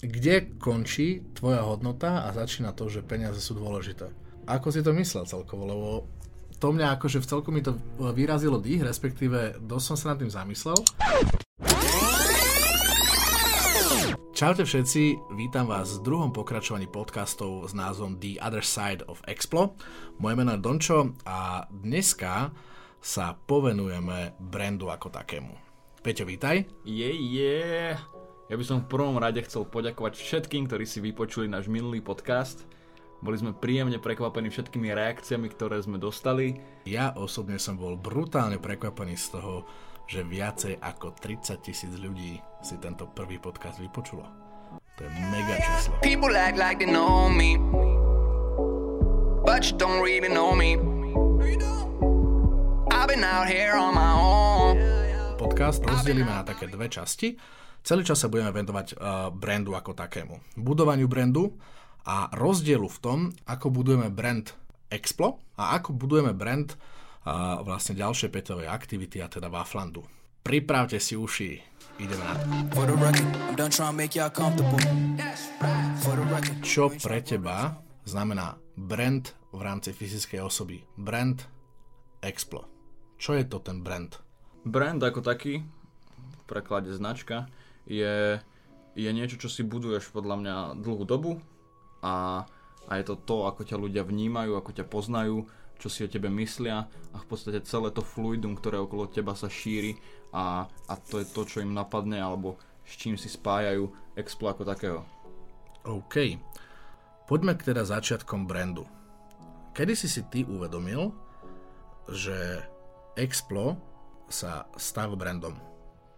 kde 0.00 0.56
končí 0.56 1.20
tvoja 1.36 1.60
hodnota 1.68 2.24
a 2.24 2.32
začína 2.32 2.72
to, 2.72 2.88
že 2.88 3.04
peniaze 3.04 3.36
sú 3.40 3.52
dôležité. 3.52 4.08
Ako 4.48 4.72
si 4.72 4.80
to 4.80 4.96
myslel 4.96 5.28
celkovo, 5.28 5.68
lebo 5.68 5.88
to 6.56 6.72
mňa 6.72 6.96
akože 6.96 7.20
v 7.20 7.28
celku 7.28 7.48
mi 7.52 7.60
to 7.60 7.76
vyrazilo 8.16 8.56
dých, 8.56 8.84
respektíve 8.84 9.60
dosť 9.60 9.84
som 9.84 9.96
sa 9.96 10.06
nad 10.12 10.18
tým 10.24 10.32
zamyslel. 10.32 10.76
Čaute 14.32 14.64
všetci, 14.64 15.36
vítam 15.36 15.68
vás 15.68 16.00
v 16.00 16.04
druhom 16.08 16.32
pokračovaní 16.32 16.88
podcastov 16.88 17.68
s 17.68 17.76
názvom 17.76 18.16
The 18.16 18.40
Other 18.40 18.64
Side 18.64 19.04
of 19.04 19.20
Explo. 19.28 19.76
Moje 20.16 20.34
meno 20.40 20.56
je 20.56 20.64
Dončo 20.64 21.12
a 21.28 21.68
dneska 21.68 22.48
sa 23.04 23.36
povenujeme 23.36 24.32
brandu 24.40 24.88
ako 24.88 25.12
takému. 25.12 25.52
Peťo, 26.00 26.24
vítaj. 26.24 26.64
Je, 26.88 27.04
yeah, 27.04 27.12
je. 27.12 27.56
Yeah. 28.00 28.19
Ja 28.50 28.58
by 28.58 28.66
som 28.66 28.82
v 28.82 28.90
prvom 28.90 29.14
rade 29.14 29.38
chcel 29.46 29.62
poďakovať 29.62 30.18
všetkým, 30.18 30.66
ktorí 30.66 30.82
si 30.82 30.98
vypočuli 30.98 31.46
náš 31.46 31.70
minulý 31.70 32.02
podcast. 32.02 32.66
Boli 33.22 33.38
sme 33.38 33.54
príjemne 33.54 34.02
prekvapení 34.02 34.50
všetkými 34.50 34.90
reakciami, 34.90 35.46
ktoré 35.54 35.78
sme 35.78 36.02
dostali. 36.02 36.58
Ja 36.82 37.14
osobne 37.14 37.62
som 37.62 37.78
bol 37.78 37.94
brutálne 37.94 38.58
prekvapený 38.58 39.14
z 39.14 39.38
toho, 39.38 39.70
že 40.10 40.26
viacej 40.26 40.82
ako 40.82 41.14
30 41.22 41.62
tisíc 41.62 41.94
ľudí 41.94 42.42
si 42.58 42.74
tento 42.82 43.06
prvý 43.14 43.38
podcast 43.38 43.78
vypočulo. 43.78 44.26
To 44.98 45.00
je 45.06 45.10
mega 45.30 45.54
číslo. 45.62 45.94
People 46.02 46.34
act 46.34 46.58
like 46.58 46.82
they 46.82 46.90
know 46.90 47.30
me 47.30 47.54
But 49.46 49.62
you 49.70 49.78
don't 49.78 50.02
really 50.02 50.26
know 50.26 50.58
me 50.58 50.74
I've 52.90 53.06
been 53.06 53.22
out 53.22 53.46
here 53.46 53.78
on 53.78 53.94
my 53.94 54.10
own 54.18 54.74
Podcast 55.38 55.86
rozdelíme 55.86 56.34
na 56.34 56.42
také 56.42 56.66
dve 56.66 56.90
časti. 56.90 57.38
Celý 57.80 58.04
čas 58.04 58.20
sa 58.20 58.28
budeme 58.28 58.52
venovať 58.52 58.86
uh, 58.94 59.32
brandu 59.32 59.72
ako 59.72 59.96
takému. 59.96 60.36
Budovaniu 60.60 61.08
brandu 61.08 61.56
a 62.04 62.28
rozdielu 62.32 62.86
v 62.86 62.98
tom, 63.00 63.18
ako 63.48 63.72
budujeme 63.72 64.12
brand 64.12 64.52
Explo 64.90 65.40
a 65.56 65.78
ako 65.78 65.94
budujeme 65.94 66.34
brand 66.36 66.74
uh, 66.74 67.62
vlastne 67.64 67.96
ďalšie 67.96 68.28
peťové 68.28 68.66
aktivity 68.68 69.22
a 69.22 69.30
teda 69.30 69.48
Waflandu. 69.48 70.04
Pripravte 70.40 70.96
si 70.96 71.14
uši, 71.20 71.60
ideme 72.00 72.24
na 72.24 72.34
Čo 76.64 76.88
pre 76.96 77.20
teba 77.20 77.76
znamená 78.08 78.56
brand 78.74 79.36
v 79.52 79.60
rámci 79.60 79.92
fyzickej 79.92 80.40
osoby? 80.40 80.80
Brand 80.96 81.44
Explo. 82.24 82.64
Čo 83.20 83.36
je 83.36 83.44
to 83.44 83.60
ten 83.60 83.84
brand? 83.84 84.16
Brand 84.64 85.00
ako 85.00 85.20
taký, 85.20 85.60
v 85.60 86.42
preklade 86.48 86.88
značka, 86.96 87.48
je, 87.90 88.38
je 88.94 89.10
niečo, 89.10 89.34
čo 89.42 89.50
si 89.50 89.66
buduješ 89.66 90.14
podľa 90.14 90.36
mňa 90.38 90.54
dlhú 90.78 91.02
dobu 91.02 91.42
a, 92.06 92.46
a 92.86 92.92
je 92.94 93.04
to 93.10 93.18
to, 93.18 93.50
ako 93.50 93.66
ťa 93.66 93.76
ľudia 93.76 94.06
vnímajú, 94.06 94.54
ako 94.54 94.70
ťa 94.70 94.86
poznajú, 94.86 95.50
čo 95.80 95.88
si 95.90 96.06
o 96.06 96.12
tebe 96.12 96.30
myslia 96.30 96.86
a 97.10 97.16
v 97.18 97.26
podstate 97.26 97.66
celé 97.66 97.90
to 97.90 98.06
fluidum, 98.06 98.54
ktoré 98.54 98.78
okolo 98.78 99.10
teba 99.10 99.34
sa 99.34 99.50
šíri 99.50 99.98
a, 100.30 100.70
a 100.70 100.94
to 100.94 101.18
je 101.18 101.26
to, 101.26 101.42
čo 101.42 101.66
im 101.66 101.74
napadne 101.74 102.22
alebo 102.22 102.60
s 102.86 102.94
čím 102.94 103.18
si 103.18 103.26
spájajú 103.26 103.90
Explo 104.14 104.54
ako 104.54 104.62
takého. 104.62 105.00
OK. 105.88 106.36
Poďme 107.24 107.56
k 107.56 107.72
teda 107.72 107.86
začiatkom 107.86 108.44
brandu. 108.44 108.84
Kedy 109.72 109.94
si 109.94 110.10
si 110.10 110.26
ty 110.28 110.42
uvedomil, 110.44 111.14
že 112.10 112.60
Explo 113.14 113.78
sa 114.26 114.66
stal 114.74 115.14
brandom? 115.14 115.54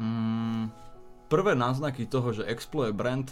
Mm, 0.00 0.72
prvé 1.32 1.56
náznaky 1.56 2.04
toho, 2.04 2.36
že 2.36 2.44
Explo 2.44 2.84
je 2.84 2.92
brand, 2.92 3.24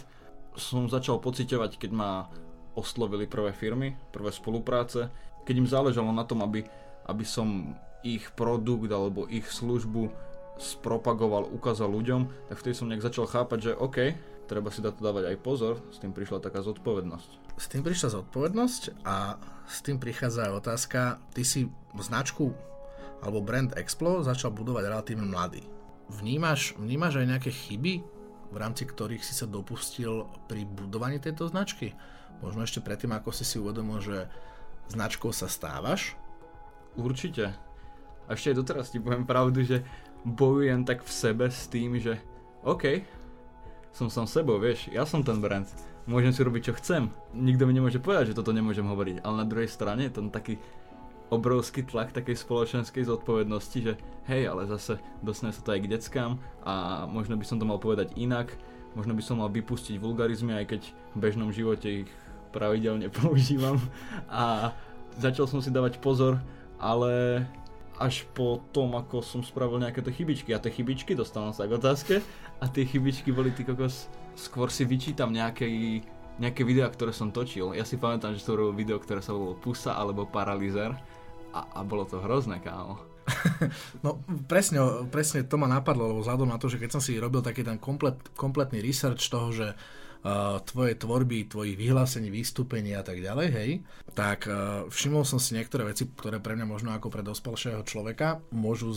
som 0.57 0.89
začal 0.89 1.21
pociťovať, 1.21 1.77
keď 1.77 1.91
ma 1.93 2.25
oslovili 2.73 3.29
prvé 3.29 3.53
firmy, 3.53 3.93
prvé 4.09 4.33
spolupráce, 4.33 5.13
keď 5.45 5.55
im 5.61 5.69
záležalo 5.69 6.09
na 6.09 6.25
tom, 6.25 6.41
aby, 6.41 6.65
aby 7.05 7.21
som 7.21 7.77
ich 8.01 8.33
produkt 8.33 8.89
alebo 8.89 9.29
ich 9.29 9.45
službu 9.45 10.09
spropagoval, 10.57 11.45
ukázal 11.53 11.93
ľuďom, 11.93 12.49
tak 12.49 12.57
vtedy 12.57 12.73
som 12.73 12.89
nejak 12.89 13.05
začal 13.05 13.29
chápať, 13.29 13.71
že 13.71 13.77
OK, 13.77 13.97
treba 14.49 14.73
si 14.73 14.81
na 14.81 14.89
dávať 14.89 15.29
aj 15.29 15.37
pozor, 15.45 15.77
s 15.93 16.01
tým 16.01 16.09
prišla 16.13 16.41
taká 16.41 16.65
zodpovednosť. 16.65 17.53
S 17.61 17.69
tým 17.69 17.85
prišla 17.85 18.17
zodpovednosť 18.17 19.05
a 19.05 19.37
s 19.69 19.77
tým 19.85 20.01
prichádza 20.01 20.49
aj 20.49 20.57
otázka, 20.57 20.99
ty 21.37 21.45
si 21.45 21.69
značku 22.01 22.49
alebo 23.21 23.45
brand 23.45 23.69
Explo 23.77 24.25
začal 24.25 24.49
budovať 24.49 24.89
relatívne 24.89 25.29
mladý. 25.29 25.80
Vnímaš, 26.11 26.75
vnímaš 26.75 27.23
aj 27.23 27.29
nejaké 27.31 27.51
chyby, 27.55 28.03
v 28.51 28.57
rámci 28.59 28.83
ktorých 28.83 29.23
si 29.23 29.31
sa 29.31 29.47
dopustil 29.47 30.27
pri 30.51 30.67
budovaní 30.67 31.23
tejto 31.23 31.47
značky? 31.47 31.95
Možno 32.43 32.67
ešte 32.67 32.83
predtým, 32.83 33.15
ako 33.15 33.31
si 33.31 33.47
si 33.47 33.55
uvedomil, 33.55 34.03
že 34.03 34.27
značkou 34.91 35.31
sa 35.31 35.47
stávaš? 35.47 36.19
Určite. 36.99 37.55
A 38.27 38.35
ešte 38.35 38.51
aj 38.51 38.59
doteraz 38.59 38.91
ti 38.91 38.99
poviem 38.99 39.23
pravdu, 39.23 39.63
že 39.63 39.87
bojujem 40.27 40.83
tak 40.83 41.07
v 41.07 41.11
sebe 41.11 41.47
s 41.47 41.71
tým, 41.71 41.95
že 41.95 42.19
OK, 42.67 43.07
som 43.95 44.11
sám 44.11 44.27
sebou, 44.27 44.59
vieš, 44.59 44.91
ja 44.91 45.07
som 45.07 45.23
ten 45.23 45.39
brand. 45.39 45.67
Môžem 46.09 46.33
si 46.33 46.41
robiť, 46.41 46.61
čo 46.71 46.77
chcem. 46.81 47.13
Nikto 47.31 47.69
mi 47.69 47.77
nemôže 47.77 48.01
povedať, 48.01 48.33
že 48.33 48.37
toto 48.37 48.51
nemôžem 48.51 48.83
hovoriť. 48.83 49.21
Ale 49.21 49.35
na 49.37 49.45
druhej 49.45 49.69
strane 49.69 50.09
je 50.09 50.17
ten 50.17 50.27
taký 50.33 50.57
obrovský 51.31 51.87
tlak 51.87 52.11
takej 52.11 52.35
spoločenskej 52.35 53.07
zodpovednosti, 53.07 53.79
že 53.79 53.93
hej, 54.27 54.51
ale 54.51 54.67
zase 54.67 54.99
dostane 55.23 55.55
sa 55.55 55.63
to 55.63 55.71
aj 55.71 55.79
k 55.87 55.91
deckám 55.95 56.31
a 56.67 57.07
možno 57.07 57.39
by 57.39 57.45
som 57.47 57.55
to 57.55 57.63
mal 57.63 57.79
povedať 57.79 58.11
inak, 58.19 58.51
možno 58.93 59.15
by 59.15 59.23
som 59.23 59.39
mal 59.39 59.47
vypustiť 59.47 59.95
vulgarizmy, 59.95 60.59
aj 60.59 60.65
keď 60.75 60.81
v 61.15 61.17
bežnom 61.17 61.49
živote 61.55 62.03
ich 62.03 62.11
pravidelne 62.51 63.07
používam. 63.23 63.79
A 64.27 64.75
začal 65.15 65.47
som 65.47 65.63
si 65.63 65.71
dávať 65.71 66.03
pozor, 66.03 66.35
ale 66.75 67.47
až 67.95 68.27
po 68.35 68.59
tom, 68.75 68.97
ako 68.97 69.23
som 69.23 69.39
spravil 69.45 69.79
nejaké 69.79 70.03
tie 70.03 70.11
chybičky. 70.11 70.51
A 70.51 70.59
tie 70.59 70.73
chybičky, 70.73 71.15
dostávam 71.15 71.55
sa 71.55 71.69
k 71.69 71.77
otázke 71.79 72.19
a 72.59 72.65
tie 72.67 72.83
chybičky 72.83 73.31
boli 73.31 73.55
ty 73.55 73.63
kokos, 73.63 74.11
skôr 74.33 74.67
si 74.67 74.83
vyčítam 74.83 75.29
nejaké, 75.29 75.69
nejaké 76.41 76.65
videá, 76.65 76.89
ktoré 76.89 77.13
som 77.13 77.29
točil. 77.29 77.77
Ja 77.77 77.85
si 77.85 77.95
pamätám, 78.01 78.33
že 78.33 78.43
to 78.43 78.57
bolo 78.57 78.73
video, 78.73 78.97
ktoré 78.97 79.21
sa 79.21 79.37
volalo 79.37 79.55
Pusa 79.55 79.93
alebo 79.93 80.25
Paralizer 80.25 80.97
a, 81.51 81.61
a 81.77 81.79
bolo 81.83 82.07
to 82.07 82.23
hrozné, 82.23 82.59
kámo. 82.63 82.99
No 84.05 84.17
presne, 84.49 85.05
presne 85.07 85.45
to 85.45 85.55
ma 85.55 85.69
napadlo, 85.69 86.09
lebo 86.09 86.19
vzhľadom 86.25 86.49
na 86.49 86.57
to, 86.57 86.67
že 86.67 86.81
keď 86.81 86.89
som 86.97 87.01
si 87.03 87.21
robil 87.21 87.45
taký 87.45 87.61
ten 87.61 87.77
komplet, 87.77 88.17
kompletný 88.33 88.81
research 88.81 89.21
toho, 89.29 89.53
že 89.53 89.67
tvoje 90.69 90.93
tvorby, 91.01 91.49
tvojich 91.49 91.73
vyhlásení, 91.73 92.29
vystúpení 92.29 92.93
a 92.93 93.01
tak 93.01 93.17
ďalej, 93.17 93.47
hej, 93.49 93.71
tak 94.13 94.45
uh, 94.45 94.85
všimol 94.91 95.25
som 95.25 95.41
si 95.41 95.57
niektoré 95.57 95.87
veci, 95.87 96.05
ktoré 96.05 96.37
pre 96.37 96.53
mňa 96.53 96.67
možno 96.69 96.93
ako 96.93 97.09
pre 97.09 97.25
dospelšieho 97.25 97.81
človeka 97.87 98.43
môžu 98.53 98.93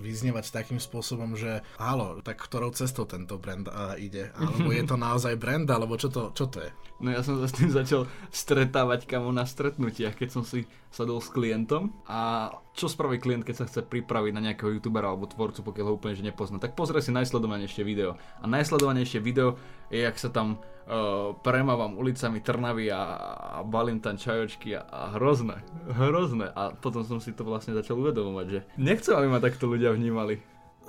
vyznievať 0.00 0.48
takým 0.48 0.80
spôsobom, 0.80 1.36
že 1.36 1.60
halo, 1.76 2.24
tak 2.24 2.40
ktorou 2.40 2.72
cestou 2.72 3.04
tento 3.04 3.36
brand 3.36 3.68
uh, 3.68 3.98
ide? 4.00 4.32
Alebo 4.40 4.72
je 4.72 4.84
to 4.88 4.96
naozaj 4.96 5.34
brand, 5.36 5.68
alebo 5.68 5.98
čo 6.00 6.08
to, 6.08 6.32
čo 6.32 6.48
to 6.48 6.64
je? 6.64 6.70
No 7.02 7.10
ja 7.10 7.20
som 7.20 7.42
sa 7.42 7.50
s 7.50 7.58
tým 7.58 7.68
začal 7.68 8.06
stretávať 8.30 9.10
kamo 9.10 9.34
na 9.34 9.42
stretnutiach, 9.42 10.14
keď 10.14 10.28
som 10.30 10.46
si 10.46 10.64
sadol 10.92 11.18
s 11.18 11.32
klientom 11.32 11.90
a 12.06 12.52
čo 12.72 12.86
spraví 12.86 13.18
klient, 13.18 13.44
keď 13.44 13.64
sa 13.64 13.68
chce 13.68 13.84
pripraviť 13.84 14.32
na 14.32 14.44
nejakého 14.44 14.78
youtubera 14.78 15.10
alebo 15.10 15.26
tvorcu, 15.26 15.60
pokiaľ 15.66 15.86
ho 15.88 15.96
úplne 15.98 16.14
že 16.16 16.24
nepozná, 16.24 16.56
tak 16.56 16.78
pozrie 16.78 17.02
si 17.02 17.10
najsledovanejšie 17.10 17.82
video. 17.82 18.16
A 18.40 18.46
najsledovanejšie 18.46 19.18
video 19.18 19.58
je, 19.90 20.04
jak 20.04 20.16
sa 20.16 20.30
tam 20.30 20.61
uh, 20.88 21.36
premávam 21.40 21.98
ulicami 21.98 22.42
Trnavy 22.42 22.90
a, 22.92 23.02
a 23.38 23.58
balím 23.62 23.98
tam 24.02 24.18
čajočky 24.18 24.76
a, 24.76 24.82
a 24.86 25.00
hrozné, 25.18 25.62
hrozné. 25.92 26.50
A 26.52 26.72
potom 26.74 27.02
som 27.06 27.18
si 27.18 27.34
to 27.34 27.46
vlastne 27.46 27.76
začal 27.76 27.98
uvedomovať, 28.00 28.46
že 28.48 28.60
nechcem, 28.78 29.14
aby 29.14 29.28
ma 29.28 29.38
takto 29.38 29.70
ľudia 29.70 29.92
vnímali. 29.94 30.40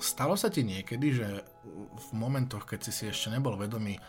Stalo 0.02 0.34
sa 0.34 0.50
ti 0.50 0.66
niekedy, 0.66 1.08
že 1.14 1.28
v 1.94 2.10
momentoch, 2.18 2.66
keď 2.66 2.80
si 2.90 2.92
si 2.92 3.04
ešte 3.08 3.30
nebol 3.30 3.54
vedomý 3.56 4.02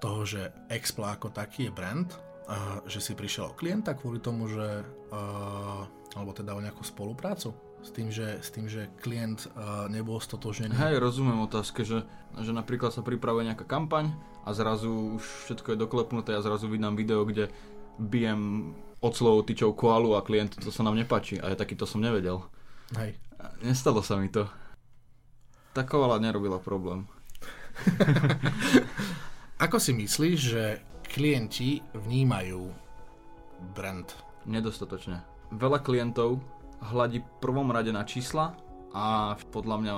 toho, 0.00 0.24
že 0.24 0.52
Expla 0.68 1.16
ako 1.16 1.32
taký 1.32 1.68
je 1.68 1.72
brand, 1.72 2.08
uh, 2.08 2.84
že 2.84 3.00
si 3.00 3.12
prišiel 3.16 3.52
o 3.52 3.56
klienta 3.56 3.96
kvôli 3.96 4.20
tomu, 4.20 4.48
že 4.48 4.84
uh, 5.12 5.82
alebo 6.16 6.32
teda 6.34 6.58
o 6.58 6.60
nejakú 6.60 6.82
spoluprácu 6.82 7.69
s 7.80 7.90
tým, 7.90 8.12
že, 8.12 8.38
s 8.40 8.48
tým, 8.52 8.68
že 8.68 8.92
klient 9.00 9.48
uh, 9.56 9.88
nebol 9.88 10.20
stotožený. 10.20 10.76
Hej, 10.76 11.00
rozumiem 11.00 11.40
otázke, 11.40 11.82
že, 11.82 12.04
že 12.36 12.52
napríklad 12.52 12.92
sa 12.92 13.00
pripravuje 13.00 13.48
nejaká 13.48 13.64
kampaň 13.64 14.12
a 14.44 14.52
zrazu 14.52 15.16
už 15.16 15.24
všetko 15.48 15.74
je 15.74 15.82
doklepnuté 15.82 16.36
a 16.36 16.44
zrazu 16.44 16.68
vydám 16.68 16.96
video, 16.96 17.24
kde 17.24 17.48
bijem 17.96 18.72
oclovou 19.00 19.40
tyčou 19.40 19.72
koalu 19.72 20.16
a 20.16 20.24
klient 20.24 20.60
to 20.60 20.68
sa 20.68 20.84
nám 20.84 20.96
nepáči 20.96 21.40
a 21.40 21.52
ja 21.52 21.56
takýto 21.56 21.88
som 21.88 22.04
nevedel. 22.04 22.44
Hej. 22.96 23.16
Nestalo 23.64 24.04
sa 24.04 24.20
mi 24.20 24.28
to. 24.28 24.44
Tá 25.72 25.86
koala 25.88 26.20
nerobila 26.20 26.60
problém. 26.60 27.08
Ako 29.64 29.80
si 29.80 29.96
myslíš, 29.96 30.38
že 30.40 30.64
klienti 31.08 31.80
vnímajú 31.96 32.68
brand? 33.72 34.08
Nedostatočne. 34.48 35.20
Veľa 35.52 35.84
klientov 35.84 36.40
hľadí 36.80 37.24
prvom 37.40 37.68
rade 37.68 37.92
na 37.92 38.04
čísla 38.04 38.56
a 38.90 39.36
podľa 39.52 39.76
mňa 39.80 39.94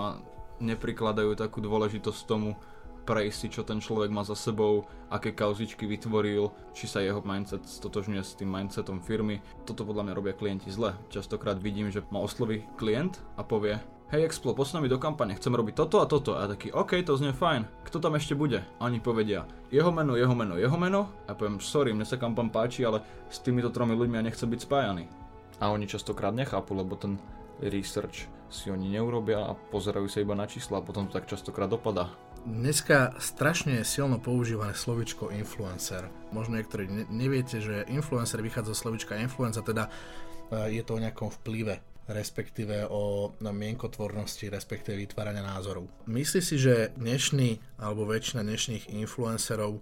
neprikladajú 0.62 1.34
takú 1.34 1.58
dôležitosť 1.58 2.20
tomu, 2.26 2.54
prejsť 3.02 3.38
si, 3.38 3.48
čo 3.50 3.66
ten 3.66 3.82
človek 3.82 4.14
má 4.14 4.22
za 4.22 4.38
sebou, 4.38 4.86
aké 5.10 5.34
kauzičky 5.34 5.90
vytvoril, 5.90 6.54
či 6.70 6.86
sa 6.86 7.02
jeho 7.02 7.18
mindset 7.26 7.66
stotožňuje 7.66 8.22
s 8.22 8.38
tým 8.38 8.46
mindsetom 8.46 9.02
firmy. 9.02 9.42
Toto 9.66 9.82
podľa 9.82 10.06
mňa 10.06 10.14
robia 10.14 10.34
klienti 10.38 10.70
zle. 10.70 10.94
Častokrát 11.10 11.58
vidím, 11.58 11.90
že 11.90 12.06
ma 12.14 12.22
osloví 12.22 12.62
klient 12.78 13.18
a 13.34 13.42
povie, 13.42 13.82
hej 14.14 14.22
Explo, 14.28 14.54
poď 14.54 14.86
do 14.86 15.02
kampane, 15.02 15.34
chcem 15.34 15.50
robiť 15.50 15.74
toto 15.74 15.98
a 15.98 16.06
toto. 16.06 16.38
A 16.38 16.46
ja 16.46 16.54
taký, 16.54 16.70
OK, 16.70 17.02
to 17.02 17.18
znie 17.18 17.34
fajn, 17.34 17.66
kto 17.82 17.98
tam 17.98 18.14
ešte 18.14 18.38
bude? 18.38 18.62
A 18.78 18.86
oni 18.86 19.02
povedia, 19.02 19.50
jeho 19.74 19.90
meno, 19.90 20.14
jeho 20.14 20.36
meno, 20.36 20.54
jeho 20.54 20.78
meno. 20.78 21.10
A 21.26 21.32
ja 21.32 21.34
poviem, 21.34 21.58
sorry, 21.58 21.90
mne 21.90 22.06
sa 22.06 22.20
kampaň 22.20 22.54
páči, 22.54 22.86
ale 22.86 23.02
s 23.26 23.42
týmito 23.42 23.74
tromi 23.74 23.98
ľuďmi 23.98 24.20
ja 24.20 24.26
nechcem 24.30 24.46
byť 24.46 24.60
spájaný. 24.62 25.21
A 25.62 25.70
oni 25.70 25.86
častokrát 25.86 26.34
nechápu, 26.34 26.74
lebo 26.74 26.98
ten 26.98 27.22
research 27.62 28.26
si 28.50 28.66
oni 28.66 28.90
neurobia 28.90 29.46
a 29.46 29.54
pozerajú 29.54 30.10
sa 30.10 30.18
iba 30.18 30.34
na 30.34 30.50
čísla 30.50 30.82
a 30.82 30.84
potom 30.84 31.06
to 31.06 31.14
tak 31.14 31.30
častokrát 31.30 31.70
dopadá. 31.70 32.10
Dneska 32.42 33.14
strašne 33.22 33.86
silno 33.86 34.18
používané 34.18 34.74
slovičko 34.74 35.30
influencer. 35.30 36.10
Možno 36.34 36.58
niektorí 36.58 36.90
neviete, 37.06 37.62
že 37.62 37.86
influencer 37.86 38.42
vychádza 38.42 38.74
z 38.74 38.82
slovička 38.82 39.14
influencer, 39.22 39.62
teda 39.62 39.86
e, 39.86 40.74
je 40.74 40.82
to 40.82 40.98
o 40.98 41.02
nejakom 41.02 41.30
vplyve 41.30 41.78
respektíve 42.02 42.90
o 42.90 43.30
mienkotvornosti, 43.38 44.50
respektíve 44.50 44.98
vytvárania 44.98 45.46
názorov. 45.46 45.86
Myslí 46.10 46.42
si, 46.42 46.58
že 46.58 46.90
dnešný 46.98 47.78
alebo 47.78 48.10
väčšina 48.10 48.42
dnešných 48.42 48.90
influencerov 48.90 49.78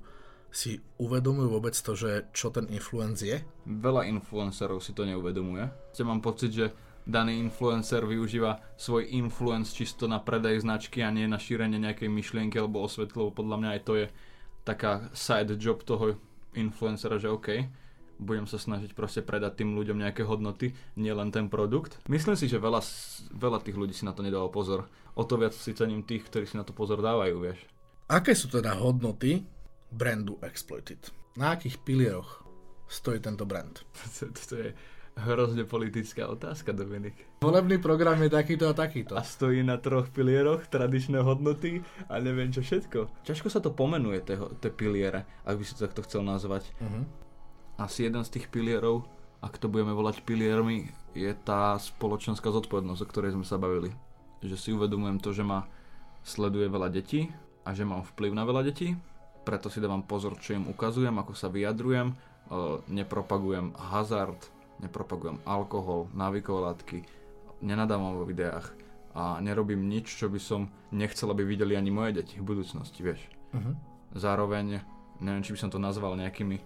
si 0.50 0.82
uvedomujú 0.98 1.48
vôbec 1.50 1.74
to, 1.74 1.94
že 1.94 2.26
čo 2.34 2.50
ten 2.50 2.66
influenc 2.70 3.18
je? 3.22 3.38
Veľa 3.66 4.06
influencerov 4.10 4.82
si 4.82 4.90
to 4.90 5.06
neuvedomuje. 5.06 5.70
Ja 5.70 6.04
mám 6.04 6.18
pocit, 6.18 6.50
že 6.50 6.74
daný 7.06 7.38
influencer 7.38 8.02
využíva 8.04 8.60
svoj 8.74 9.08
influence 9.14 9.72
čisto 9.72 10.10
na 10.10 10.18
predaj 10.18 10.62
značky 10.62 11.00
a 11.06 11.14
nie 11.14 11.30
na 11.30 11.38
šírenie 11.38 11.78
nejakej 11.78 12.10
myšlienky 12.10 12.58
alebo 12.58 12.82
osvety, 12.84 13.14
lebo 13.14 13.30
podľa 13.34 13.56
mňa 13.62 13.70
aj 13.78 13.82
to 13.86 13.92
je 13.96 14.06
taká 14.66 15.08
side 15.16 15.54
job 15.56 15.80
toho 15.86 16.18
influencera, 16.52 17.16
že 17.16 17.30
OK, 17.30 17.48
budem 18.20 18.44
sa 18.44 18.60
snažiť 18.60 18.92
proste 18.92 19.24
predať 19.24 19.64
tým 19.64 19.72
ľuďom 19.72 19.96
nejaké 19.96 20.26
hodnoty, 20.28 20.76
nielen 20.98 21.32
ten 21.32 21.48
produkt. 21.48 21.96
Myslím 22.10 22.36
si, 22.36 22.50
že 22.50 22.60
veľa, 22.60 22.84
veľa 23.32 23.58
tých 23.64 23.78
ľudí 23.78 23.96
si 23.96 24.04
na 24.04 24.12
to 24.12 24.20
nedáva 24.20 24.52
pozor. 24.52 24.90
O 25.16 25.24
to 25.24 25.40
viac 25.40 25.56
si 25.56 25.72
cením 25.72 26.04
tých, 26.04 26.28
ktorí 26.28 26.44
si 26.44 26.60
na 26.60 26.66
to 26.66 26.76
pozor 26.76 27.00
dávajú, 27.00 27.40
vieš. 27.40 27.58
Aké 28.10 28.36
sú 28.36 28.50
teda 28.50 28.76
hodnoty 28.76 29.46
brandu 29.92 30.38
Exploited? 30.42 31.10
Na 31.36 31.54
akých 31.54 31.78
pilieroch 31.82 32.46
stojí 32.90 33.20
tento 33.20 33.46
brand? 33.46 33.82
to, 34.18 34.30
to, 34.34 34.40
to 34.46 34.54
je 34.56 34.70
hrozne 35.20 35.66
politická 35.68 36.30
otázka, 36.30 36.72
Dominik. 36.72 37.42
Volebný 37.44 37.76
program 37.82 38.22
je 38.24 38.30
takýto 38.32 38.70
a 38.70 38.74
takýto. 38.74 39.18
A 39.18 39.22
stojí 39.26 39.60
na 39.60 39.76
troch 39.76 40.08
pilieroch, 40.08 40.64
tradičné 40.70 41.20
hodnoty 41.20 41.84
a 42.08 42.16
neviem 42.22 42.48
čo 42.48 42.64
všetko. 42.64 43.26
Ťažko 43.26 43.48
sa 43.52 43.60
to 43.60 43.74
pomenuje, 43.74 44.24
tie 44.62 44.70
piliere, 44.72 45.28
ak 45.44 45.60
by 45.60 45.64
si 45.66 45.76
to 45.76 45.84
takto 45.84 46.06
chcel 46.06 46.24
nazvať. 46.24 46.70
Uh-huh 46.80 47.04
asi 47.80 48.04
jeden 48.04 48.20
z 48.20 48.36
tých 48.36 48.52
pilierov, 48.52 49.08
ak 49.40 49.56
to 49.56 49.72
budeme 49.72 49.96
volať 49.96 50.20
piliermi, 50.28 50.92
je 51.16 51.32
tá 51.32 51.80
spoločenská 51.80 52.52
zodpovednosť, 52.52 53.00
o 53.00 53.08
ktorej 53.08 53.32
sme 53.32 53.48
sa 53.48 53.56
bavili. 53.56 53.96
Že 54.44 54.56
si 54.60 54.68
uvedomujem 54.76 55.16
to, 55.16 55.32
že 55.32 55.40
ma 55.40 55.64
sleduje 56.20 56.68
veľa 56.68 56.92
detí 56.92 57.32
a 57.64 57.72
že 57.72 57.88
mám 57.88 58.04
vplyv 58.04 58.36
na 58.36 58.44
veľa 58.44 58.68
detí, 58.68 58.92
preto 59.46 59.72
si 59.72 59.80
dávam 59.80 60.04
pozor, 60.04 60.36
čo 60.38 60.54
im 60.54 60.68
ukazujem, 60.68 61.16
ako 61.16 61.32
sa 61.32 61.48
vyjadrujem, 61.48 62.12
nepropagujem 62.90 63.72
hazard, 63.78 64.38
nepropagujem 64.80 65.38
alkohol, 65.46 66.08
návykové 66.12 66.60
látky, 66.72 66.98
nenadávam 67.60 68.16
vo 68.16 68.24
videách 68.24 68.72
a 69.12 69.42
nerobím 69.42 69.90
nič, 69.90 70.06
čo 70.16 70.30
by 70.30 70.40
som 70.40 70.70
nechcel, 70.94 71.30
aby 71.34 71.42
videli 71.42 71.74
ani 71.74 71.90
moje 71.90 72.22
deti 72.22 72.38
v 72.38 72.46
budúcnosti, 72.46 73.02
vieš. 73.02 73.20
Uh-huh. 73.52 73.74
Zároveň, 74.14 74.80
neviem, 75.18 75.42
či 75.42 75.52
by 75.54 75.58
som 75.66 75.70
to 75.70 75.82
nazval 75.82 76.14
nejakými 76.14 76.62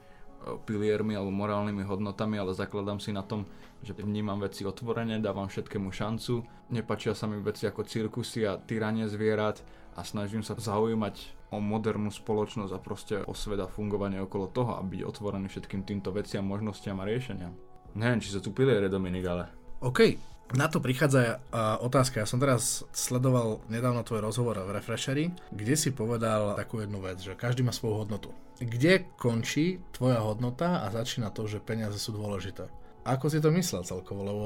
piliermi 0.64 1.16
alebo 1.16 1.32
morálnymi 1.32 1.84
hodnotami, 1.84 2.36
ale 2.36 2.52
zakladám 2.52 3.00
si 3.00 3.10
na 3.12 3.24
tom, 3.24 3.48
že 3.84 3.96
vnímam 3.96 4.40
veci 4.40 4.64
otvorene, 4.64 5.20
dávam 5.20 5.48
všetkému 5.48 5.92
šancu, 5.92 6.44
nepačia 6.72 7.12
sa 7.12 7.28
mi 7.28 7.40
veci 7.40 7.68
ako 7.68 7.84
cirkusy 7.84 8.48
a 8.48 8.56
tyranie 8.56 9.08
zvierat 9.08 9.60
a 9.94 10.02
snažím 10.02 10.40
sa 10.40 10.56
zaujímať 10.56 11.48
o 11.54 11.62
modernú 11.62 12.10
spoločnosť 12.10 12.72
a 12.74 12.82
proste 12.82 13.14
o 13.28 13.34
svet 13.36 13.62
a 13.62 13.70
fungovanie 13.70 14.18
okolo 14.18 14.50
toho 14.50 14.74
a 14.74 14.82
byť 14.82 15.00
otvorený 15.06 15.46
všetkým 15.46 15.86
týmto 15.86 16.10
veciam, 16.10 16.42
možnostiam 16.42 16.98
a 16.98 17.06
riešeniam. 17.06 17.54
Neviem, 17.94 18.18
či 18.18 18.34
sa 18.34 18.42
tu 18.42 18.50
piliere, 18.50 18.90
Dominik, 18.90 19.22
ale... 19.22 19.44
OK, 19.84 20.33
na 20.52 20.68
to 20.68 20.78
prichádza 20.84 21.40
uh, 21.40 21.80
otázka. 21.80 22.20
Ja 22.20 22.28
som 22.28 22.36
teraz 22.36 22.84
sledoval 22.92 23.64
nedávno 23.72 24.04
tvoj 24.04 24.20
rozhovor 24.20 24.60
v 24.60 24.76
Refreshery, 24.76 25.24
kde 25.48 25.74
si 25.74 25.88
povedal 25.96 26.52
takú 26.60 26.84
jednu 26.84 27.00
vec, 27.00 27.24
že 27.24 27.32
každý 27.32 27.64
má 27.64 27.72
svoju 27.72 28.04
hodnotu. 28.04 28.28
Kde 28.60 29.08
končí 29.16 29.80
tvoja 29.96 30.20
hodnota 30.20 30.84
a 30.84 30.92
začína 30.92 31.32
to, 31.32 31.48
že 31.48 31.64
peniaze 31.64 31.96
sú 31.96 32.12
dôležité? 32.12 32.68
Ako 33.08 33.32
si 33.32 33.40
to 33.40 33.48
myslel 33.56 33.88
celkovo? 33.88 34.20
Lebo 34.20 34.44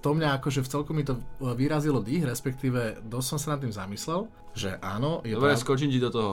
to 0.00 0.16
mňa 0.16 0.40
akože 0.40 0.64
v 0.64 0.70
celku 0.70 0.90
mi 0.96 1.04
to 1.04 1.20
vyrazilo 1.40 2.00
dých, 2.00 2.24
respektíve 2.24 3.04
dosť 3.04 3.28
som 3.28 3.38
sa 3.38 3.48
nad 3.54 3.60
tým 3.62 3.74
zamyslel, 3.74 4.30
že 4.56 4.80
áno. 4.80 5.20
Je 5.22 5.36
Dobre, 5.36 5.54
prav... 5.54 5.60
skočím 5.60 5.92
ti 5.92 6.00
do 6.00 6.10
toho. 6.10 6.32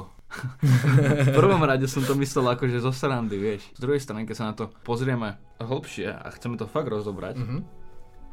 v 1.27 1.31
prvom 1.37 1.61
rade 1.61 1.85
som 1.85 2.01
to 2.01 2.17
myslel 2.17 2.57
akože 2.57 2.81
zo 2.81 2.89
srandy, 2.89 3.37
vieš. 3.37 3.69
Z 3.77 3.79
druhej 3.79 4.01
strany, 4.01 4.25
keď 4.25 4.35
sa 4.35 4.49
na 4.49 4.53
to 4.57 4.73
pozrieme 4.81 5.37
hlbšie 5.61 6.09
a 6.09 6.27
chceme 6.33 6.57
to 6.57 6.65
fakt 6.65 6.89
rozobrať, 6.89 7.37
mm-hmm 7.37 7.84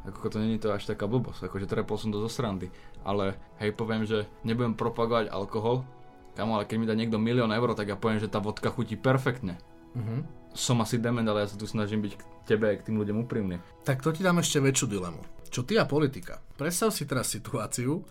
ako 0.03 0.35
to 0.35 0.37
není 0.39 0.59
to 0.59 0.71
až 0.71 0.83
taká 0.83 1.07
blbosť, 1.07 1.47
akože 1.47 1.69
trepol 1.69 1.95
som 1.95 2.11
to 2.11 2.19
zo 2.19 2.29
srandy. 2.31 2.67
Ale 3.07 3.39
hej, 3.63 3.71
poviem, 3.71 4.03
že 4.03 4.27
nebudem 4.43 4.75
propagovať 4.75 5.31
alkohol, 5.31 5.87
kamo, 6.35 6.59
ale 6.59 6.67
keď 6.67 6.77
mi 6.79 6.89
dá 6.89 6.95
niekto 6.97 7.21
milión 7.21 7.53
eur, 7.55 7.71
tak 7.77 7.87
ja 7.87 7.97
poviem, 7.97 8.19
že 8.19 8.31
tá 8.31 8.43
vodka 8.43 8.73
chutí 8.73 8.99
perfektne. 8.99 9.55
Uh-huh. 9.93 10.25
Som 10.53 10.81
asi 10.81 10.99
dement, 10.99 11.25
ale 11.25 11.45
ja 11.45 11.49
sa 11.49 11.57
tu 11.57 11.65
snažím 11.65 12.03
byť 12.03 12.13
k 12.17 12.21
tebe 12.45 12.65
a 12.69 12.77
k 12.77 12.85
tým 12.85 12.99
ľuďom 12.99 13.25
úprimný. 13.25 13.57
Tak 13.85 14.01
to 14.03 14.11
ti 14.11 14.21
dám 14.25 14.41
ešte 14.41 14.61
väčšiu 14.61 14.85
dilemu. 14.89 15.21
Čo 15.53 15.61
ty 15.63 15.77
a 15.77 15.85
politika? 15.85 16.41
Predstav 16.57 16.89
si 16.89 17.05
teraz 17.05 17.29
situáciu, 17.29 18.01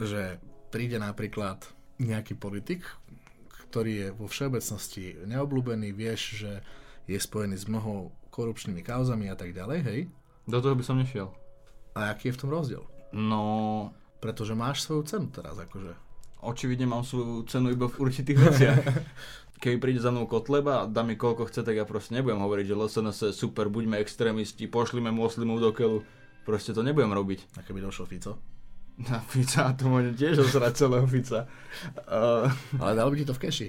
že 0.00 0.40
príde 0.72 0.96
napríklad 0.96 1.60
nejaký 2.00 2.40
politik, 2.40 2.84
ktorý 3.68 3.92
je 3.92 4.08
vo 4.16 4.26
všeobecnosti 4.28 5.28
neobľúbený, 5.28 5.92
vieš, 5.92 6.40
že 6.40 6.52
je 7.04 7.18
spojený 7.20 7.56
s 7.56 7.68
mnohou 7.68 8.12
korupčnými 8.32 8.80
kauzami 8.80 9.28
a 9.28 9.36
tak 9.36 9.52
ďalej, 9.52 9.78
hej? 9.84 10.00
Do 10.48 10.64
toho 10.64 10.72
by 10.72 10.80
som 10.80 10.96
nešiel. 10.96 11.28
A 11.92 12.16
aký 12.16 12.32
je 12.32 12.34
v 12.34 12.40
tom 12.40 12.50
rozdiel? 12.50 12.82
No... 13.12 13.92
Pretože 14.18 14.58
máš 14.58 14.82
svoju 14.82 15.06
cenu 15.06 15.28
teraz, 15.30 15.54
akože. 15.54 15.94
Očividne 16.42 16.90
mám 16.90 17.06
svoju 17.06 17.46
cenu 17.46 17.70
iba 17.70 17.86
v 17.86 17.98
určitých 18.02 18.38
veciach. 18.38 18.82
Keby 19.62 19.76
príde 19.78 20.00
za 20.02 20.10
mnou 20.10 20.26
Kotleba 20.26 20.82
a 20.82 20.88
dá 20.90 21.06
mi 21.06 21.14
koľko 21.14 21.46
chce, 21.50 21.62
tak 21.62 21.78
ja 21.78 21.86
proste 21.86 22.18
nebudem 22.18 22.42
hovoriť, 22.42 22.64
že 22.66 22.78
LSNS 22.78 23.18
je 23.30 23.32
super, 23.34 23.66
buďme 23.70 23.98
extrémisti, 23.98 24.70
pošlime 24.70 25.10
moslimov 25.10 25.62
do 25.62 25.70
keľu. 25.70 26.02
Proste 26.46 26.74
to 26.74 26.82
nebudem 26.82 27.10
robiť. 27.10 27.58
A 27.58 27.66
keby 27.66 27.82
došlo 27.82 28.06
Fico? 28.06 28.38
Na 28.98 29.22
Fica, 29.22 29.70
to 29.78 29.86
môžem 29.86 30.14
tiež 30.14 30.42
osrať 30.42 30.72
celého 30.74 31.06
Fica. 31.06 31.46
Uh... 32.06 32.50
Ale 32.82 32.98
dal 32.98 33.10
by 33.10 33.16
ti 33.18 33.26
to 33.26 33.34
v 33.36 33.42
keši. 33.46 33.68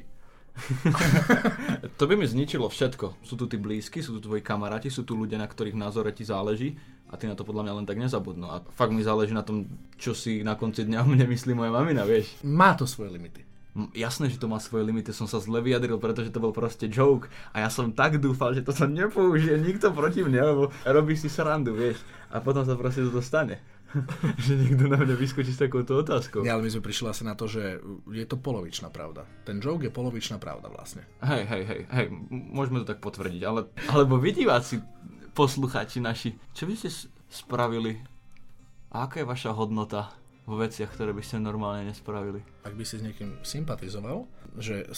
to 2.00 2.08
by 2.08 2.16
mi 2.16 2.24
zničilo 2.24 2.72
všetko. 2.72 3.20
Sú 3.28 3.36
tu 3.36 3.52
tí 3.52 3.60
blízky, 3.60 4.00
sú 4.00 4.16
tu 4.16 4.32
tvoji 4.32 4.40
kamaráti, 4.40 4.88
sú 4.88 5.04
tu 5.04 5.20
ľudia, 5.20 5.36
na 5.36 5.52
ktorých 5.52 5.76
názore 5.76 6.16
ti 6.16 6.24
záleží 6.24 6.80
a 7.12 7.20
ty 7.20 7.28
na 7.28 7.36
to 7.36 7.44
podľa 7.44 7.68
mňa 7.68 7.74
len 7.84 7.86
tak 7.86 8.00
nezabudnú. 8.00 8.48
A 8.48 8.64
fakt 8.72 8.96
mi 8.96 9.04
záleží 9.04 9.36
na 9.36 9.44
tom, 9.44 9.68
čo 10.00 10.16
si 10.16 10.40
na 10.40 10.56
konci 10.56 10.88
dňa 10.88 11.04
o 11.04 11.08
mne 11.12 11.28
myslí 11.28 11.52
moja 11.52 11.76
mamina, 11.76 12.08
vieš. 12.08 12.40
Má 12.48 12.72
to 12.80 12.88
svoje 12.88 13.12
limity. 13.12 13.44
Jasné, 13.92 14.32
že 14.32 14.40
to 14.40 14.48
má 14.48 14.64
svoje 14.64 14.88
limity, 14.88 15.12
som 15.12 15.28
sa 15.28 15.44
zle 15.44 15.60
vyjadril, 15.60 16.00
pretože 16.00 16.32
to 16.32 16.40
bol 16.40 16.56
proste 16.56 16.88
joke 16.88 17.28
a 17.52 17.68
ja 17.68 17.70
som 17.70 17.92
tak 17.92 18.18
dúfal, 18.18 18.56
že 18.56 18.64
to 18.64 18.72
sa 18.72 18.88
nepoužije 18.88 19.60
nikto 19.60 19.92
proti 19.92 20.24
mne, 20.24 20.42
lebo 20.42 20.64
robíš 20.88 21.28
si 21.28 21.30
srandu, 21.30 21.76
vieš. 21.76 22.00
A 22.32 22.40
potom 22.40 22.64
sa 22.64 22.80
proste 22.80 23.04
toto 23.04 23.20
stane. 23.20 23.60
že 24.46 24.54
niekto 24.54 24.86
na 24.86 24.98
mňa 25.02 25.16
vyskočí 25.18 25.52
s 25.54 25.62
takouto 25.62 26.00
otázkou. 26.00 26.46
Nie, 26.46 26.54
ale 26.54 26.66
my 26.66 26.72
sme 26.74 26.86
prišli 26.86 27.10
asi 27.10 27.24
na 27.26 27.34
to, 27.34 27.50
že 27.50 27.82
je 28.10 28.26
to 28.26 28.38
polovičná 28.38 28.94
pravda. 28.94 29.26
Ten 29.44 29.58
joke 29.58 29.86
je 29.86 29.92
polovičná 29.94 30.38
pravda 30.38 30.70
vlastne. 30.70 31.06
Hej, 31.26 31.44
hej, 31.50 31.64
hej, 31.66 31.82
hej, 31.90 32.08
môžeme 32.30 32.82
to 32.86 32.90
tak 32.94 33.02
potvrdiť, 33.02 33.42
ale, 33.46 33.70
alebo 33.90 34.22
si 34.62 34.78
poslucháči 35.34 36.04
naši, 36.04 36.36
čo 36.54 36.68
by 36.68 36.74
ste 36.76 36.90
spravili? 37.30 38.02
A 38.90 39.06
aká 39.06 39.22
je 39.22 39.28
vaša 39.30 39.54
hodnota 39.54 40.10
vo 40.50 40.58
veciach, 40.58 40.90
ktoré 40.90 41.14
by 41.14 41.22
ste 41.22 41.38
normálne 41.38 41.94
nespravili? 41.94 42.42
Ak 42.66 42.74
by 42.74 42.82
si 42.82 42.98
s 42.98 43.06
niekým 43.06 43.38
sympatizoval, 43.46 44.26
že 44.58 44.90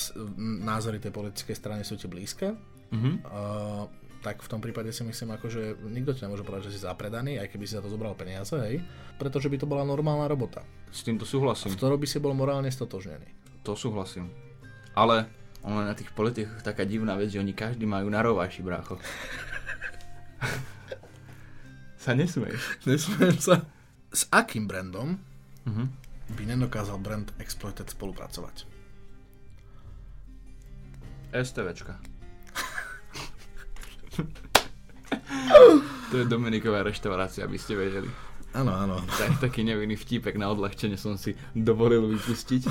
názory 0.63 1.03
tej 1.03 1.12
politickej 1.12 1.55
strany 1.60 1.83
sú 1.83 2.00
ti 2.00 2.07
blízke, 2.07 2.55
uh-huh. 2.55 3.13
uh, 3.27 3.83
tak 4.22 4.46
v 4.46 4.50
tom 4.50 4.62
prípade 4.62 4.94
si 4.94 5.01
myslím, 5.01 5.34
ako, 5.34 5.50
že 5.50 5.62
nikto 5.90 6.13
ti 6.13 6.22
nemôže 6.22 6.46
povedať, 6.46 6.70
že 6.70 6.78
si 6.78 6.86
zapredaný, 6.86 7.42
aj 7.42 7.50
keby 7.50 7.66
si 7.66 7.74
za 7.74 7.82
to 7.82 7.90
zobral 7.90 8.13
peniaze, 8.13 8.54
hej, 8.54 8.86
pretože 9.18 9.50
by 9.50 9.58
to 9.58 9.66
bola 9.66 9.82
normálna 9.82 10.30
robota. 10.30 10.62
S 10.94 11.01
týmto 11.01 11.25
súhlasím. 11.25 11.70
A 11.70 11.74
v 11.74 11.78
ktorom 11.82 11.98
by 11.98 12.08
si 12.08 12.18
bol 12.22 12.34
morálne 12.38 12.70
stotožnený. 12.70 13.25
To 13.66 13.74
súhlasím. 13.74 14.30
Ale 14.94 15.25
ono 15.66 15.86
na 15.86 15.98
tých 15.98 16.13
politikoch 16.13 16.62
taká 16.62 16.86
divná 16.86 17.18
vec, 17.18 17.34
že 17.34 17.42
oni 17.42 17.58
každý 17.58 17.90
majú 17.90 18.13
na 18.13 18.22
rováši, 18.22 18.62
brácho. 18.62 19.01
sa 22.01 22.18
nesmej. 22.18 22.58
Nesmiem 22.86 23.38
sa. 23.38 23.66
S 24.10 24.25
akým 24.34 24.66
brandom 24.66 25.22
uh-huh. 25.66 25.88
by 26.34 26.44
nedokázal 26.46 26.98
brand 26.98 27.30
Exploited 27.38 27.90
spolupracovať? 27.90 28.66
STVčka. 31.32 31.96
To 36.12 36.15
je 36.20 36.25
Dominiková 36.27 36.84
reštaurácia, 36.84 37.48
aby 37.48 37.58
ste 37.60 37.75
vedeli. 37.80 38.10
Áno, 38.51 38.75
áno. 38.75 39.00
Tak, 39.15 39.39
taký 39.39 39.63
nevinný 39.63 39.96
vtípek 39.96 40.36
na 40.36 40.51
odľahčenie 40.51 41.00
som 41.00 41.15
si 41.15 41.32
dovolil 41.56 42.03
vypustiť. 42.12 42.68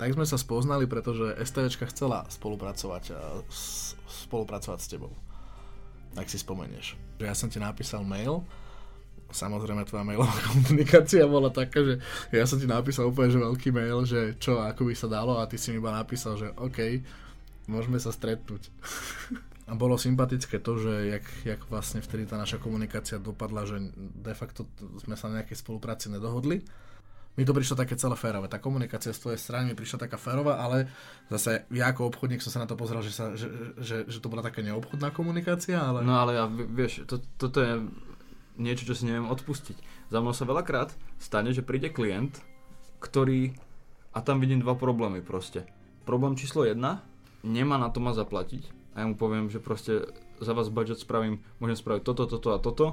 tak 0.00 0.12
sme 0.12 0.28
sa 0.28 0.36
spoznali, 0.36 0.84
pretože 0.84 1.32
STVčka 1.40 1.88
chcela 1.88 2.28
spolupracovať, 2.28 3.16
s, 3.48 3.96
spolupracovať 4.28 4.78
s 4.80 4.88
tebou. 4.92 5.12
Ak 6.12 6.28
si 6.28 6.36
spomenieš. 6.36 7.00
Ja 7.24 7.32
som 7.32 7.48
ti 7.48 7.56
napísal 7.56 8.04
mail, 8.04 8.44
samozrejme 9.32 9.88
tvoja 9.88 10.04
mailová 10.04 10.36
komunikácia 10.52 11.24
bola 11.24 11.48
taká, 11.48 11.80
že 11.80 11.94
ja 12.28 12.44
som 12.44 12.60
ti 12.60 12.68
napísal 12.68 13.08
úplne 13.08 13.32
že 13.32 13.40
veľký 13.40 13.72
mail, 13.72 14.04
že 14.04 14.36
čo, 14.36 14.60
ako 14.60 14.92
by 14.92 14.94
sa 14.94 15.08
dalo 15.08 15.40
a 15.40 15.48
ty 15.48 15.56
si 15.56 15.72
mi 15.72 15.80
iba 15.80 15.88
napísal, 15.88 16.36
že 16.36 16.52
OK, 16.60 17.00
môžeme 17.64 17.96
sa 17.96 18.12
stretnúť. 18.12 18.68
A 19.70 19.78
bolo 19.78 19.94
sympatické 19.94 20.58
to, 20.58 20.74
že 20.74 20.92
jak, 21.14 21.26
jak 21.46 21.60
vlastne 21.70 22.02
vtedy 22.02 22.26
tá 22.26 22.34
naša 22.34 22.58
komunikácia 22.58 23.22
dopadla, 23.22 23.62
že 23.62 23.78
de 23.96 24.34
facto 24.34 24.66
sme 25.06 25.14
sa 25.14 25.30
na 25.30 25.42
nejakej 25.42 25.62
spolupráci 25.62 26.10
nedohodli. 26.10 26.66
Mi 27.32 27.48
to 27.48 27.56
prišlo 27.56 27.80
také 27.80 27.96
celé 27.96 28.12
férové. 28.18 28.50
Tá 28.50 28.60
komunikácia 28.60 29.14
z 29.14 29.22
tvojej 29.22 29.40
strany 29.40 29.72
mi 29.72 29.78
prišla 29.78 30.04
taká 30.04 30.20
férová, 30.20 30.60
ale 30.60 30.90
zase 31.32 31.64
ja 31.72 31.88
ako 31.88 32.12
obchodník 32.12 32.44
som 32.44 32.52
sa 32.52 32.60
na 32.60 32.68
to 32.68 32.76
pozeral, 32.76 33.00
že, 33.00 33.14
sa, 33.14 33.32
že, 33.32 33.48
že, 33.80 34.04
že 34.04 34.18
to 34.20 34.28
bola 34.28 34.44
taká 34.44 34.60
neobchodná 34.60 35.14
komunikácia, 35.14 35.80
ale... 35.80 36.04
No 36.04 36.20
ale 36.20 36.36
ja, 36.36 36.44
vieš, 36.50 37.08
to, 37.08 37.24
toto 37.40 37.64
je 37.64 37.80
niečo, 38.60 38.84
čo 38.84 38.98
si 38.98 39.08
neviem 39.08 39.30
odpustiť. 39.32 40.10
Za 40.12 40.20
mnou 40.20 40.36
sa 40.36 40.44
veľakrát 40.44 40.92
stane, 41.16 41.54
že 41.54 41.64
príde 41.64 41.88
klient, 41.88 42.36
ktorý... 43.00 43.56
A 44.12 44.20
tam 44.20 44.44
vidím 44.44 44.60
dva 44.60 44.76
problémy 44.76 45.24
proste. 45.24 45.64
Problém 46.04 46.36
číslo 46.36 46.68
jedna, 46.68 47.00
nemá 47.40 47.80
na 47.80 47.88
to 47.88 48.04
ma 48.04 48.12
zaplatiť 48.12 48.81
a 48.92 48.96
ja 49.00 49.06
mu 49.08 49.16
poviem, 49.16 49.48
že 49.48 49.56
proste 49.56 50.04
za 50.42 50.52
vás 50.52 50.68
budget 50.68 51.00
spravím, 51.00 51.40
môžem 51.56 51.80
spraviť 51.80 52.02
toto, 52.04 52.28
toto 52.28 52.48
a 52.52 52.58
toto, 52.60 52.86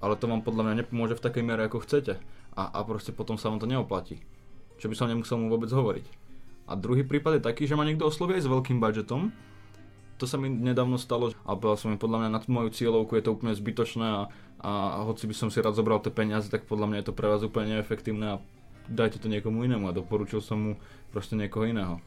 ale 0.00 0.16
to 0.16 0.28
vám 0.28 0.40
podľa 0.40 0.62
mňa 0.64 0.74
nepomôže 0.84 1.16
v 1.16 1.24
takej 1.24 1.44
miere, 1.44 1.68
ako 1.68 1.84
chcete. 1.84 2.16
A, 2.56 2.62
a 2.72 2.78
proste 2.88 3.12
potom 3.12 3.36
sa 3.36 3.52
vám 3.52 3.60
to 3.60 3.68
neoplatí. 3.68 4.24
Čo 4.80 4.88
by 4.88 4.94
som 4.96 5.12
nemusel 5.12 5.36
mu 5.36 5.52
vôbec 5.52 5.68
hovoriť. 5.68 6.06
A 6.66 6.72
druhý 6.72 7.04
prípad 7.04 7.40
je 7.40 7.46
taký, 7.46 7.68
že 7.68 7.76
ma 7.76 7.84
niekto 7.84 8.08
oslovie 8.08 8.40
aj 8.40 8.48
s 8.48 8.52
veľkým 8.52 8.80
budgetom, 8.80 9.30
to 10.16 10.24
sa 10.24 10.40
mi 10.40 10.48
nedávno 10.48 10.96
stalo 10.96 11.36
a 11.44 11.52
povedal 11.52 11.76
som 11.76 11.88
mi, 11.92 12.00
podľa 12.00 12.24
mňa 12.24 12.30
nad 12.32 12.44
moju 12.48 12.72
cieľovku 12.72 13.20
je 13.20 13.24
to 13.28 13.36
úplne 13.36 13.52
zbytočné 13.52 14.06
a, 14.08 14.20
a 14.64 15.04
hoci 15.04 15.28
by 15.28 15.36
som 15.36 15.52
si 15.52 15.60
rád 15.60 15.76
zobral 15.76 16.00
tie 16.00 16.08
peniaze, 16.08 16.48
tak 16.48 16.64
podľa 16.64 16.88
mňa 16.88 16.98
je 17.04 17.06
to 17.12 17.12
pre 17.12 17.28
vás 17.28 17.44
úplne 17.44 17.76
neefektívne 17.76 18.40
a 18.40 18.40
dajte 18.88 19.20
to 19.20 19.28
niekomu 19.28 19.68
inému 19.68 19.92
a 19.92 19.92
doporučil 19.92 20.40
som 20.40 20.56
mu 20.56 20.72
proste 21.12 21.36
niekoho 21.36 21.68
iného 21.68 22.00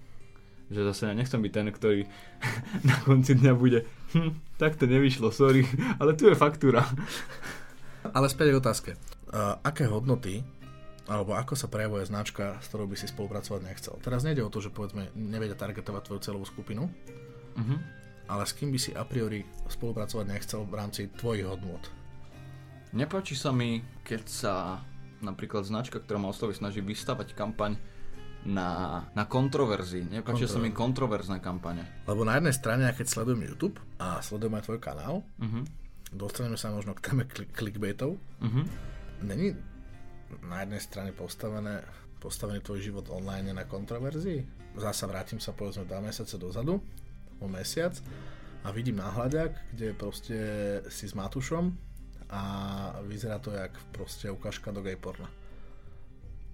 že 0.69 0.85
zase 0.93 1.09
ja 1.09 1.13
nechcem 1.17 1.41
byť 1.41 1.51
ten, 1.53 1.67
ktorý 1.73 2.01
na 2.89 2.95
konci 3.03 3.35
dňa 3.35 3.53
bude 3.57 3.85
hm, 4.13 4.57
tak 4.61 4.77
to 4.77 4.85
nevyšlo, 4.85 5.33
sorry, 5.33 5.65
ale 6.01 6.13
tu 6.13 6.29
je 6.29 6.35
faktúra. 6.37 6.85
Ale 8.15 8.31
späť 8.31 8.55
k 8.55 8.61
otázke. 8.63 8.91
Uh, 9.27 9.59
aké 9.59 9.83
hodnoty 9.83 10.39
alebo 11.09 11.33
ako 11.33 11.57
sa 11.57 11.65
prejavuje 11.65 12.05
značka, 12.05 12.61
s 12.61 12.69
ktorou 12.69 12.85
by 12.85 12.95
si 12.95 13.09
spolupracovať 13.09 13.61
nechcel. 13.65 13.97
Teraz 13.99 14.21
nejde 14.21 14.45
o 14.45 14.53
to, 14.53 14.61
že 14.61 14.69
povedzme 14.69 15.09
nevedia 15.17 15.57
targetovať 15.57 16.05
tvoju 16.05 16.21
celovú 16.21 16.45
skupinu, 16.45 16.85
uh-huh. 16.85 17.77
ale 18.29 18.45
s 18.45 18.53
kým 18.53 18.69
by 18.69 18.79
si 18.79 18.93
a 18.93 19.01
priori 19.01 19.41
spolupracovať 19.65 20.25
nechcel 20.29 20.69
v 20.69 20.77
rámci 20.77 21.09
tvojich 21.17 21.49
hodnot. 21.49 21.89
Nepáči 22.93 23.33
sa 23.33 23.49
mi, 23.49 23.81
keď 24.05 24.23
sa 24.29 24.53
napríklad 25.25 25.65
značka, 25.65 25.97
ktorá 25.97 26.21
ma 26.21 26.29
osloví, 26.29 26.53
snaží 26.53 26.79
vystavať 26.79 27.33
kampaň 27.33 27.81
na, 28.47 29.03
na 29.11 29.23
kontroverzii. 29.27 30.07
Nepáčia 30.07 30.47
sa 30.47 30.61
mi 30.63 30.71
kontroverzné 30.71 31.43
kampane. 31.43 32.03
Lebo 32.07 32.23
na 32.23 32.39
jednej 32.39 32.55
strane, 32.55 32.87
keď 32.95 33.07
sledujem 33.07 33.43
YouTube 33.43 33.77
a 33.99 34.23
sledujem 34.23 34.55
aj 34.55 34.63
tvoj 34.67 34.79
kanál, 34.79 35.15
uh-huh. 35.23 35.63
dostaneme 36.15 36.55
sa 36.55 36.71
možno 36.71 36.95
k 36.95 37.03
téme 37.03 37.23
klik- 37.27 37.51
clickbaitov. 37.51 38.15
Uh-huh. 38.15 38.63
Není 39.19 39.59
na 40.47 40.63
jednej 40.63 40.79
strane 40.79 41.11
postavené, 41.11 41.83
postavený 42.23 42.63
tvoj 42.63 42.79
život 42.79 43.05
online 43.11 43.51
na 43.51 43.67
kontroverzii? 43.67 44.71
Zasa 44.79 45.09
vrátim 45.09 45.43
sa 45.43 45.51
povedzme 45.51 45.83
dva 45.83 45.99
mesiace 45.99 46.39
dozadu, 46.39 46.79
o 47.39 47.47
mesiac 47.47 47.95
a 48.63 48.71
vidím 48.75 48.99
náhľadiak, 48.99 49.75
kde 49.75 49.87
proste 49.95 50.37
si 50.91 51.07
s 51.07 51.15
Matušom 51.15 51.71
a 52.29 52.43
vyzerá 53.07 53.39
to 53.41 53.49
jak 53.55 53.73
proste 53.95 54.29
ukážka 54.29 54.69
do 54.69 54.83
gay 54.83 54.99
porna. 54.99 55.27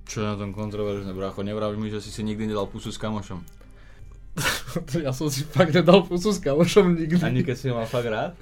Čo 0.05 0.21
je 0.21 0.27
na 0.29 0.37
tom 0.37 0.53
kontroverzné, 0.53 1.11
brácho? 1.17 1.41
Nevraví 1.41 1.81
mi, 1.81 1.89
že 1.89 1.97
si 1.97 2.13
si 2.13 2.21
nikdy 2.21 2.53
nedal 2.53 2.69
pusu 2.69 2.93
s 2.93 3.01
kamošom. 3.01 3.41
ja 5.05 5.09
som 5.09 5.31
si 5.33 5.41
fakt 5.41 5.73
nedal 5.73 6.05
pusu 6.05 6.29
s 6.29 6.37
kamošom 6.37 6.93
nikdy. 6.93 7.25
Ani 7.25 7.41
keď 7.41 7.55
si 7.57 7.65
ho 7.73 7.75
mal 7.75 7.89
fakt 7.89 8.05
rád? 8.05 8.37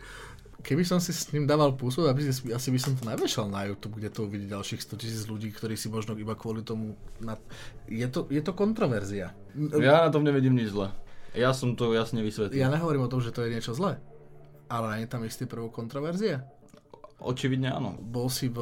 Keby 0.64 0.84
som 0.88 1.00
si 1.00 1.12
s 1.12 1.28
ním 1.36 1.44
dával 1.44 1.76
pusu, 1.76 2.08
aby 2.08 2.24
si, 2.24 2.32
asi 2.52 2.72
by 2.72 2.80
som 2.80 2.96
to 2.96 3.04
nevešal 3.04 3.52
na 3.52 3.68
YouTube, 3.68 4.00
kde 4.00 4.08
to 4.12 4.24
uvidí 4.24 4.48
ďalších 4.48 4.80
100 4.80 4.96
tisíc 4.96 5.24
ľudí, 5.28 5.52
ktorí 5.52 5.76
si 5.76 5.92
možno 5.92 6.16
iba 6.16 6.40
kvôli 6.40 6.64
tomu... 6.64 6.96
Na... 7.20 7.36
Je, 7.88 8.08
to, 8.08 8.32
je 8.32 8.40
to 8.40 8.56
kontroverzia. 8.56 9.36
Ja 9.76 10.08
na 10.08 10.10
tom 10.12 10.24
nevidím 10.24 10.56
nič 10.56 10.72
zle. 10.72 10.96
Ja 11.36 11.52
som 11.52 11.76
to 11.76 11.92
jasne 11.92 12.24
vysvetlil. 12.24 12.56
Ja 12.56 12.72
nehovorím 12.72 13.08
o 13.08 13.12
tom, 13.12 13.20
že 13.20 13.36
to 13.36 13.44
je 13.44 13.52
niečo 13.52 13.76
zlé. 13.76 14.00
Ale 14.72 14.96
nie 14.96 15.04
je 15.04 15.12
tam 15.12 15.28
istý 15.28 15.44
prvok 15.44 15.76
kontroverzie? 15.76 16.40
Očividne 17.20 17.72
áno. 17.72 18.00
Bol 18.00 18.32
si 18.32 18.48
v, 18.48 18.60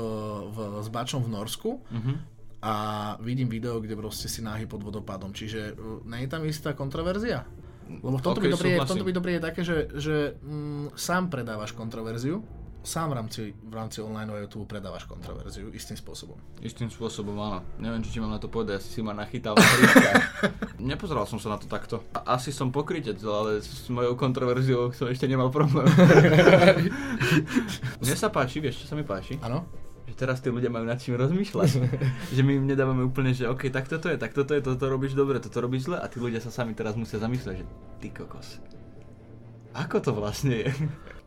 v, 0.49 0.57
s 0.81 0.89
Bačom 0.89 1.21
v 1.21 1.29
Norsku 1.37 1.69
uh-huh 1.85 2.30
a 2.61 2.73
vidím 3.17 3.49
video, 3.49 3.81
kde 3.81 3.97
proste 3.97 4.29
si 4.29 4.45
náhy 4.45 4.69
pod 4.69 4.85
vodopádom. 4.85 5.33
Čiže 5.33 5.73
nie 6.05 6.21
je 6.25 6.29
tam 6.29 6.45
istá 6.45 6.77
kontroverzia? 6.77 7.41
Lebo 7.89 8.21
v 8.21 8.23
tomto, 8.23 8.39
okay, 8.39 8.47
by, 8.47 8.55
dobrý 8.55 8.69
je, 8.71 8.77
v 8.79 8.87
tomto 8.87 9.07
by 9.09 9.13
dobrý 9.13 9.31
je 9.35 9.41
také, 9.41 9.61
že, 9.65 9.77
že 9.97 10.15
mm, 10.39 10.95
sám 10.95 11.27
predávaš 11.27 11.75
kontroverziu, 11.75 12.39
sám 12.85 13.11
v 13.11 13.15
rámci, 13.17 13.41
v 13.51 13.73
rámci 13.73 13.99
online 13.99 14.31
YouTube 14.45 14.69
predávaš 14.69 15.09
kontroverziu 15.09 15.73
istým 15.75 15.97
spôsobom. 15.97 16.37
Istým 16.63 16.87
spôsobom, 16.87 17.35
áno. 17.35 17.59
Neviem, 17.81 17.99
či 18.05 18.15
ti 18.15 18.19
mám 18.23 18.31
na 18.31 18.39
to 18.39 18.47
povedať, 18.47 18.79
asi 18.79 18.89
si 18.93 19.01
ma 19.03 19.11
nachytal 19.11 19.57
Nepozeral 20.79 21.27
som 21.27 21.41
sa 21.41 21.51
na 21.51 21.57
to 21.59 21.67
takto. 21.67 22.05
Asi 22.23 22.53
som 22.55 22.71
pokrytec, 22.71 23.19
ale 23.25 23.59
s 23.59 23.89
mojou 23.91 24.15
kontroverziou 24.15 24.95
som 24.95 25.11
ešte 25.11 25.27
nemal 25.27 25.51
problém. 25.51 25.89
Mne 28.01 28.15
sa 28.15 28.31
páči, 28.31 28.63
vieš, 28.63 28.85
čo 28.85 28.87
sa 28.87 28.95
mi 28.95 29.03
páči? 29.03 29.35
Áno 29.43 29.90
že 30.07 30.15
teraz 30.17 30.41
tí 30.41 30.49
ľudia 30.49 30.73
majú 30.73 30.85
nad 30.85 30.99
čím 30.99 31.17
rozmýšľať. 31.17 31.69
že 32.35 32.41
my 32.41 32.51
im 32.61 32.65
nedávame 32.65 33.05
úplne, 33.05 33.33
že 33.33 33.49
OK, 33.49 33.69
tak 33.69 33.87
toto 33.87 34.09
je, 34.09 34.17
tak 34.17 34.33
toto 34.33 34.53
je, 34.53 34.61
toto 34.61 34.85
robíš 34.89 35.13
dobre, 35.13 35.37
toto 35.37 35.61
robíš 35.61 35.89
zle 35.91 35.97
a 35.97 36.05
tí 36.09 36.17
ľudia 36.17 36.41
sa 36.41 36.53
sami 36.53 36.73
teraz 36.73 36.97
musia 36.97 37.21
zamyslieť, 37.21 37.55
že 37.61 37.65
ty 38.01 38.09
kokos. 38.09 38.61
Ako 39.71 40.03
to 40.03 40.11
vlastne 40.11 40.67
je? 40.67 40.69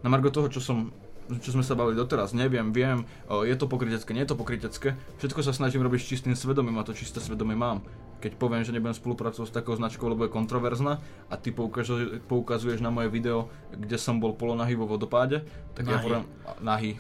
Na 0.04 0.12
margo 0.12 0.28
toho, 0.28 0.52
čo 0.52 0.60
som 0.60 0.92
čo 1.24 1.56
sme 1.56 1.64
sa 1.64 1.72
bavili 1.72 1.96
doteraz, 1.96 2.36
neviem, 2.36 2.68
viem, 2.68 3.08
je 3.28 3.56
to 3.56 3.64
pokrytecké, 3.64 4.12
nie 4.12 4.28
je 4.28 4.30
to 4.36 4.40
pokrytecké, 4.40 4.92
všetko 5.16 5.40
sa 5.40 5.56
snažím 5.56 5.80
robiť 5.80 6.00
s 6.04 6.10
čistým 6.12 6.34
svedomím 6.36 6.76
a 6.76 6.84
to 6.84 6.92
čisté 6.92 7.16
svedomie 7.16 7.56
mám. 7.56 7.80
Keď 8.20 8.36
poviem, 8.36 8.64
že 8.64 8.72
nebudem 8.72 8.96
spolupracovať 8.96 9.48
s 9.48 9.56
takou 9.56 9.76
značkou, 9.76 10.04
lebo 10.08 10.28
je 10.28 10.32
kontroverzná 10.32 11.00
a 11.28 11.34
ty 11.36 11.52
poukazuješ, 11.52 12.24
poukazuješ 12.28 12.80
na 12.84 12.92
moje 12.92 13.08
video, 13.12 13.48
kde 13.72 13.96
som 14.00 14.20
bol 14.20 14.36
polonahý 14.36 14.76
vo 14.76 14.88
vodopáde, 14.88 15.44
tak 15.76 15.88
nahy. 15.88 15.92
ja 15.92 15.98
poviem, 16.00 16.24
nahy, 16.60 16.90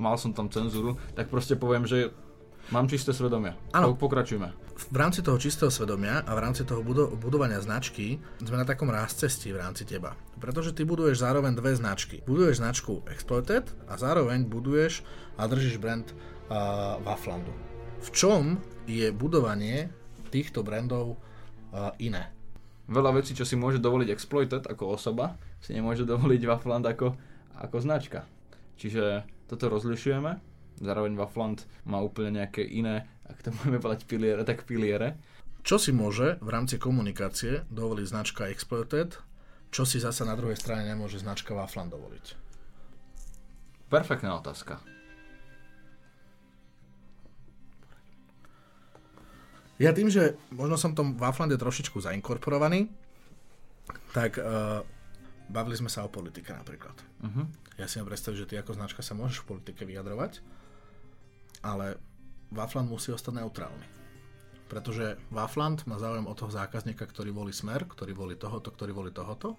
mal 0.00 0.16
som 0.16 0.32
tam 0.32 0.48
cenzúru, 0.48 0.96
tak 1.12 1.28
proste 1.28 1.60
poviem, 1.60 1.84
že 1.84 2.08
mám 2.72 2.88
čisté 2.88 3.12
svedomie. 3.12 3.52
Áno. 3.76 3.92
Pokračujme. 3.92 4.70
V 4.80 4.96
rámci 4.96 5.20
toho 5.20 5.36
čistého 5.36 5.68
svedomia 5.68 6.24
a 6.24 6.32
v 6.32 6.40
rámci 6.40 6.64
toho 6.64 6.80
budo- 6.80 7.12
budovania 7.12 7.60
značky 7.60 8.16
sme 8.40 8.56
na 8.56 8.64
takom 8.64 8.88
cesti 9.12 9.52
v 9.52 9.60
rámci 9.60 9.84
teba. 9.84 10.16
Pretože 10.40 10.72
ty 10.72 10.88
buduješ 10.88 11.20
zároveň 11.20 11.52
dve 11.52 11.76
značky. 11.76 12.24
Buduješ 12.24 12.64
značku 12.64 13.04
Exploited 13.04 13.68
a 13.92 14.00
zároveň 14.00 14.48
buduješ 14.48 15.04
a 15.36 15.44
držíš 15.44 15.76
brand 15.76 16.08
uh, 16.08 16.96
Waflandu. 17.04 17.52
V 18.00 18.08
čom 18.16 18.56
je 18.88 19.12
budovanie 19.12 19.92
týchto 20.32 20.64
brandov 20.64 21.20
uh, 21.76 21.92
iné? 22.00 22.32
Veľa 22.88 23.20
vecí, 23.20 23.36
čo 23.36 23.44
si 23.44 23.60
môže 23.60 23.84
dovoliť 23.84 24.08
Exploited 24.08 24.64
ako 24.64 24.96
osoba, 24.96 25.36
si 25.60 25.76
nemôže 25.76 26.08
dovoliť 26.12 26.40
Wafland 26.48 26.88
ako, 26.88 27.12
ako 27.60 27.76
značka. 27.84 28.24
Čiže 28.80 29.28
toto 29.50 29.66
rozlišujeme. 29.66 30.38
Zároveň 30.78 31.18
Wafland 31.18 31.66
má 31.82 31.98
úplne 31.98 32.38
nejaké 32.38 32.62
iné, 32.62 33.10
ak 33.26 33.42
to 33.42 33.50
môžeme 33.50 33.82
povedať 33.82 34.06
piliere, 34.06 34.46
tak 34.46 34.62
piliere. 34.62 35.18
Čo 35.66 35.76
si 35.76 35.90
môže 35.90 36.38
v 36.38 36.48
rámci 36.48 36.78
komunikácie 36.78 37.66
dovoliť 37.68 38.06
značka 38.06 38.48
Exploited, 38.48 39.18
čo 39.74 39.82
si 39.82 39.98
zase 39.98 40.22
na 40.24 40.38
druhej 40.38 40.56
strane 40.56 40.86
nemôže 40.86 41.18
značka 41.18 41.52
Wafland 41.52 41.92
dovoliť? 41.92 42.26
Perfektná 43.90 44.38
otázka. 44.38 44.78
Ja 49.80 49.90
tým, 49.96 50.12
že 50.12 50.36
možno 50.52 50.76
som 50.76 50.94
tom 50.94 51.16
Waflande 51.16 51.56
trošičku 51.56 51.98
zainkorporovaný, 52.04 52.92
tak 54.12 54.36
uh, 54.36 54.84
bavili 55.50 55.74
sme 55.74 55.90
sa 55.90 56.06
o 56.06 56.10
politike 56.10 56.54
napríklad. 56.54 56.94
Uh-huh. 57.26 57.44
Ja 57.74 57.90
si 57.90 57.98
mám 57.98 58.06
predstaviť, 58.08 58.38
že 58.38 58.48
ty 58.48 58.54
ako 58.62 58.78
značka 58.78 59.02
sa 59.02 59.18
môžeš 59.18 59.42
v 59.42 59.48
politike 59.56 59.82
vyjadrovať, 59.82 60.38
ale 61.66 61.98
Wafland 62.54 62.86
musí 62.86 63.10
ostať 63.10 63.42
neutrálny. 63.42 63.86
Pretože 64.70 65.18
Wafland 65.34 65.82
má 65.90 65.98
záujem 65.98 66.30
o 66.30 66.34
toho 66.38 66.54
zákazníka, 66.54 67.02
ktorý 67.02 67.34
volí 67.34 67.50
Smer, 67.50 67.82
ktorý 67.90 68.14
volí 68.14 68.38
tohoto, 68.38 68.70
ktorý 68.70 68.94
volí 68.94 69.10
tohoto. 69.10 69.58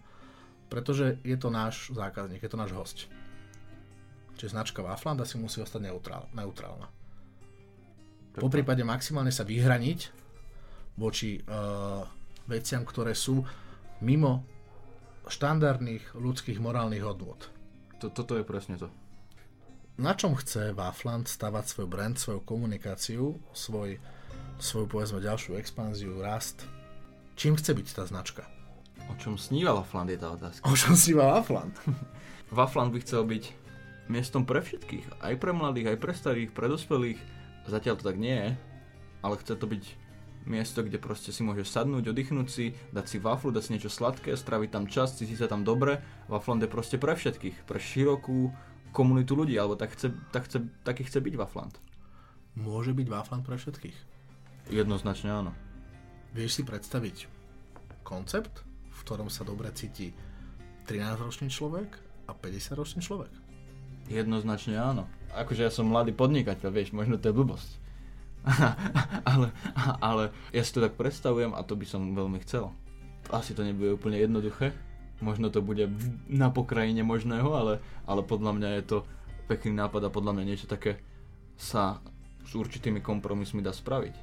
Pretože 0.71 1.19
je 1.27 1.36
to 1.36 1.51
náš 1.51 1.91
zákazník, 1.91 2.39
je 2.39 2.51
to 2.51 2.55
náš 2.55 2.71
host. 2.71 2.98
Čiže 4.39 4.55
značka 4.55 4.79
Wafland 4.79 5.19
asi 5.19 5.36
musí 5.36 5.60
ostať 5.60 5.91
neutrál, 5.91 6.31
neutrálna. 6.31 6.88
Po 8.31 8.48
prípade 8.48 8.79
maximálne 8.88 9.36
sa 9.36 9.43
vyhraniť 9.43 10.00
voči 10.95 11.43
uh, 11.43 12.07
veciam, 12.48 12.88
ktoré 12.88 13.12
sú 13.12 13.43
mimo 14.00 14.48
štandardných 15.31 16.11
ľudských 16.11 16.59
morálnych 16.59 17.07
hodnôt. 17.07 17.39
Toto 18.03 18.35
je 18.35 18.43
presne 18.43 18.75
to. 18.75 18.91
Na 19.95 20.11
čom 20.17 20.35
chce 20.35 20.75
Wafland 20.75 21.31
stavať 21.31 21.65
svoj 21.71 21.88
brand, 21.88 22.17
svoju 22.19 22.43
komunikáciu, 22.43 23.39
svoj, 23.55 24.01
svoju 24.59 24.85
povedzme 24.91 25.23
ďalšiu 25.23 25.55
expanziu, 25.55 26.19
rast? 26.19 26.67
Čím 27.39 27.55
chce 27.55 27.71
byť 27.71 27.88
tá 27.95 28.03
značka? 28.03 28.43
O 29.07 29.15
čom 29.15 29.39
sníva 29.39 29.71
Wafland 29.77 30.11
je 30.11 30.19
tá 30.19 30.35
otázka. 30.35 30.63
O 30.67 30.75
čom 30.75 31.00
sníva 31.00 31.39
Wafland? 31.39 31.75
Wafland 32.55 32.91
by 32.91 33.00
chcel 33.05 33.23
byť 33.23 33.43
miestom 34.11 34.43
pre 34.43 34.59
všetkých. 34.59 35.23
Aj 35.23 35.33
pre 35.39 35.55
mladých, 35.55 35.95
aj 35.95 35.97
pre 36.01 36.11
starých, 36.11 36.51
pre 36.51 36.67
dospelých. 36.67 37.19
Zatiaľ 37.69 37.95
to 38.01 38.03
tak 38.09 38.17
nie 38.19 38.35
je, 38.35 38.50
ale 39.23 39.39
chce 39.39 39.53
to 39.55 39.67
byť 39.69 39.83
miesto, 40.45 40.81
kde 40.81 40.98
proste 40.98 41.29
si 41.29 41.45
môžeš 41.45 41.69
sadnúť, 41.69 42.12
oddychnúť 42.12 42.48
si, 42.50 42.74
dať 42.93 43.05
si 43.05 43.17
waflu, 43.21 43.53
dať 43.53 43.63
si 43.63 43.71
niečo 43.77 43.91
sladké, 43.93 44.33
straviť 44.33 44.69
tam 44.74 44.86
čas, 44.89 45.17
cítiť 45.17 45.45
sa 45.45 45.48
tam 45.51 45.62
dobre. 45.62 46.01
Wafland 46.27 46.65
je 46.65 46.69
proste 46.69 46.98
pre 46.98 47.13
všetkých, 47.13 47.65
pre 47.65 47.77
širokú 47.77 48.50
komunitu 48.91 49.38
ľudí, 49.38 49.55
alebo 49.55 49.77
tak 49.77 49.93
chce, 49.95 50.12
tak 50.33 50.50
chce, 50.50 50.65
taký 50.83 51.07
chce 51.07 51.19
byť 51.21 51.33
Wafland. 51.38 51.75
Môže 52.57 52.91
byť 52.91 53.07
Wafland 53.07 53.43
pre 53.48 53.55
všetkých? 53.55 53.98
Jednoznačne 54.69 55.31
áno. 55.31 55.51
Vieš 56.36 56.62
si 56.62 56.63
predstaviť 56.63 57.27
koncept, 58.03 58.63
v 58.91 59.00
ktorom 59.03 59.31
sa 59.31 59.48
dobre 59.48 59.71
cíti 59.71 60.12
13-ročný 60.88 61.48
človek 61.48 61.89
a 62.27 62.31
50-ročný 62.36 63.00
človek? 63.00 63.31
Jednoznačne 64.12 64.75
áno. 64.75 65.07
Akože 65.31 65.63
ja 65.63 65.71
som 65.71 65.88
mladý 65.88 66.12
podnikateľ, 66.12 66.69
vieš, 66.71 66.91
možno 66.91 67.15
to 67.15 67.31
je 67.31 67.38
blbosť. 67.38 67.69
ale, 69.31 69.53
ale 70.01 70.24
ja 70.50 70.62
si 70.65 70.74
to 70.74 70.81
tak 70.81 70.98
predstavujem 70.98 71.53
a 71.53 71.62
to 71.62 71.77
by 71.77 71.86
som 71.86 72.17
veľmi 72.17 72.41
chcel. 72.41 72.74
Asi 73.29 73.53
to 73.53 73.62
nebude 73.62 73.95
úplne 73.95 74.17
jednoduché. 74.17 74.74
Možno 75.21 75.53
to 75.53 75.62
bude 75.62 75.86
na 76.25 76.50
pokrajine 76.50 77.05
možného, 77.05 77.53
ale, 77.53 77.74
ale 78.10 78.25
podľa 78.25 78.57
mňa 78.57 78.69
je 78.81 78.83
to 78.89 78.98
pekný 79.45 79.77
nápad 79.77 80.10
a 80.10 80.13
podľa 80.13 80.33
mňa 80.33 80.45
niečo 80.50 80.65
také 80.65 80.98
sa 81.53 82.01
s 82.41 82.57
určitými 82.57 83.05
kompromismi 83.05 83.62
dá 83.62 83.69
spraviť. 83.69 84.15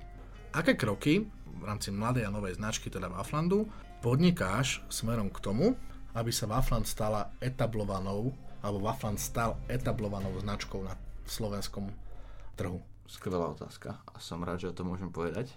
Aké 0.58 0.74
kroky 0.74 1.22
v 1.46 1.62
rámci 1.62 1.94
mladej 1.94 2.26
a 2.26 2.34
novej 2.34 2.58
značky, 2.58 2.90
teda 2.90 3.06
Waflandu, 3.06 3.70
podnikáš 4.02 4.82
smerom 4.90 5.30
k 5.30 5.38
tomu, 5.38 5.78
aby 6.18 6.34
sa 6.34 6.50
Wafland 6.50 6.86
stala 6.90 7.30
etablovanou, 7.38 8.34
alebo 8.58 8.82
Wafland 8.82 9.22
stal 9.22 9.54
etablovanou 9.70 10.34
značkou 10.42 10.82
na 10.82 10.98
slovenskom 11.26 11.86
trhu? 12.58 12.82
Skvelá 13.08 13.48
otázka 13.48 13.98
a 14.04 14.20
som 14.20 14.44
rád, 14.44 14.68
že 14.68 14.76
to 14.76 14.84
môžem 14.84 15.08
povedať. 15.08 15.50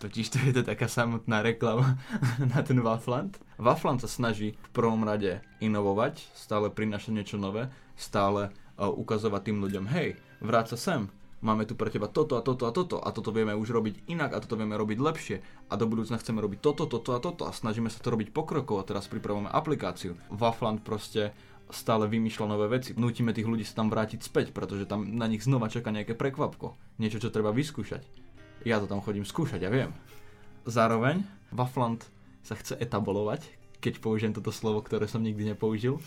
Totiž 0.00 0.32
to 0.32 0.38
je 0.40 0.56
to 0.56 0.62
taká 0.64 0.88
samotná 0.88 1.44
reklama 1.44 2.00
na 2.54 2.64
ten 2.64 2.80
Wafland. 2.80 3.36
Wafland 3.60 4.00
sa 4.00 4.08
snaží 4.08 4.56
v 4.56 4.70
prvom 4.72 5.04
rade 5.04 5.44
inovovať, 5.60 6.24
stále 6.32 6.72
prinašať 6.72 7.12
niečo 7.12 7.36
nové, 7.36 7.68
stále 8.00 8.48
uh, 8.80 8.88
ukazovať 8.88 9.52
tým 9.52 9.58
ľuďom, 9.60 9.84
hej, 9.92 10.16
vráť 10.40 10.72
sa 10.72 10.78
sem, 10.80 11.00
máme 11.44 11.68
tu 11.68 11.76
pre 11.76 11.92
teba 11.92 12.08
toto 12.08 12.36
a 12.36 12.44
toto 12.44 12.64
a 12.64 12.72
toto 12.72 12.96
a 12.96 13.08
toto 13.12 13.28
vieme 13.28 13.52
už 13.52 13.76
robiť 13.76 14.08
inak 14.08 14.32
a 14.32 14.40
toto 14.40 14.56
vieme 14.56 14.72
robiť 14.76 14.98
lepšie 15.00 15.36
a 15.68 15.74
do 15.76 15.84
budúcna 15.84 16.16
chceme 16.16 16.40
robiť 16.40 16.64
toto, 16.64 16.88
toto 16.88 17.12
a 17.12 17.20
toto 17.20 17.44
a 17.44 17.52
snažíme 17.52 17.92
sa 17.92 18.00
to 18.00 18.08
robiť 18.08 18.32
pokrokovo, 18.32 18.80
teraz 18.80 19.04
pripravujeme 19.04 19.52
aplikáciu. 19.52 20.16
Wafland 20.32 20.80
proste 20.80 21.36
stále 21.72 22.06
vymýšľa 22.06 22.46
nové 22.46 22.66
veci. 22.70 22.94
Nutíme 22.94 23.34
tých 23.34 23.48
ľudí 23.48 23.64
sa 23.64 23.82
tam 23.82 23.88
vrátiť 23.88 24.20
späť, 24.22 24.52
pretože 24.54 24.86
tam 24.86 25.06
na 25.16 25.26
nich 25.26 25.42
znova 25.44 25.70
čaká 25.72 25.90
nejaké 25.90 26.14
prekvapko. 26.14 26.76
Niečo, 26.98 27.22
čo 27.22 27.34
treba 27.34 27.50
vyskúšať. 27.50 28.04
Ja 28.68 28.78
to 28.78 28.90
tam 28.90 29.00
chodím 29.00 29.24
skúšať, 29.24 29.64
ja 29.64 29.70
viem. 29.72 29.94
Zároveň 30.68 31.24
Wafland 31.50 32.04
sa 32.44 32.56
chce 32.56 32.76
etabolovať, 32.76 33.48
keď 33.80 34.04
použijem 34.04 34.36
toto 34.36 34.52
slovo, 34.52 34.84
ktoré 34.84 35.08
som 35.08 35.24
nikdy 35.24 35.56
nepoužil 35.56 35.98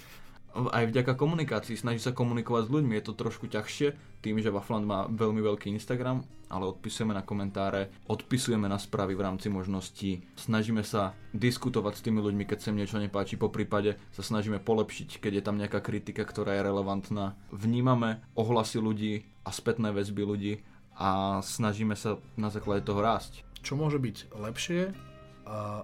aj 0.53 0.85
vďaka 0.93 1.17
komunikácii, 1.17 1.73
snaží 1.73 1.97
sa 1.97 2.13
komunikovať 2.13 2.69
s 2.69 2.73
ľuďmi, 2.73 2.93
je 2.97 3.05
to 3.09 3.13
trošku 3.17 3.49
ťažšie, 3.49 3.97
tým, 4.21 4.37
že 4.37 4.53
Wafland 4.53 4.85
má 4.85 5.09
veľmi 5.09 5.41
veľký 5.41 5.73
Instagram, 5.73 6.21
ale 6.53 6.69
odpisujeme 6.69 7.17
na 7.17 7.25
komentáre, 7.25 7.89
odpisujeme 8.05 8.69
na 8.69 8.77
správy 8.77 9.17
v 9.17 9.25
rámci 9.25 9.49
možností, 9.49 10.21
snažíme 10.37 10.85
sa 10.85 11.17
diskutovať 11.33 11.93
s 11.97 12.03
tými 12.05 12.21
ľuďmi, 12.21 12.45
keď 12.45 12.57
sa 12.61 12.69
im 12.69 12.77
niečo 12.77 13.01
nepáči, 13.01 13.41
po 13.41 13.49
prípade 13.49 13.97
sa 14.13 14.21
snažíme 14.21 14.61
polepšiť, 14.61 15.17
keď 15.17 15.41
je 15.41 15.43
tam 15.43 15.57
nejaká 15.57 15.81
kritika, 15.81 16.21
ktorá 16.21 16.53
je 16.53 16.65
relevantná. 16.69 17.33
Vnímame 17.49 18.21
ohlasy 18.37 18.77
ľudí 18.77 19.25
a 19.41 19.49
spätné 19.49 19.89
väzby 19.89 20.21
ľudí 20.21 20.53
a 20.93 21.41
snažíme 21.41 21.97
sa 21.97 22.21
na 22.37 22.53
základe 22.53 22.85
toho 22.85 23.01
rásť. 23.01 23.41
Čo 23.65 23.73
môže 23.73 23.97
byť 23.97 24.37
lepšie 24.37 24.93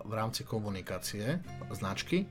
v 0.05 0.13
rámci 0.13 0.45
komunikácie 0.45 1.41
značky 1.73 2.29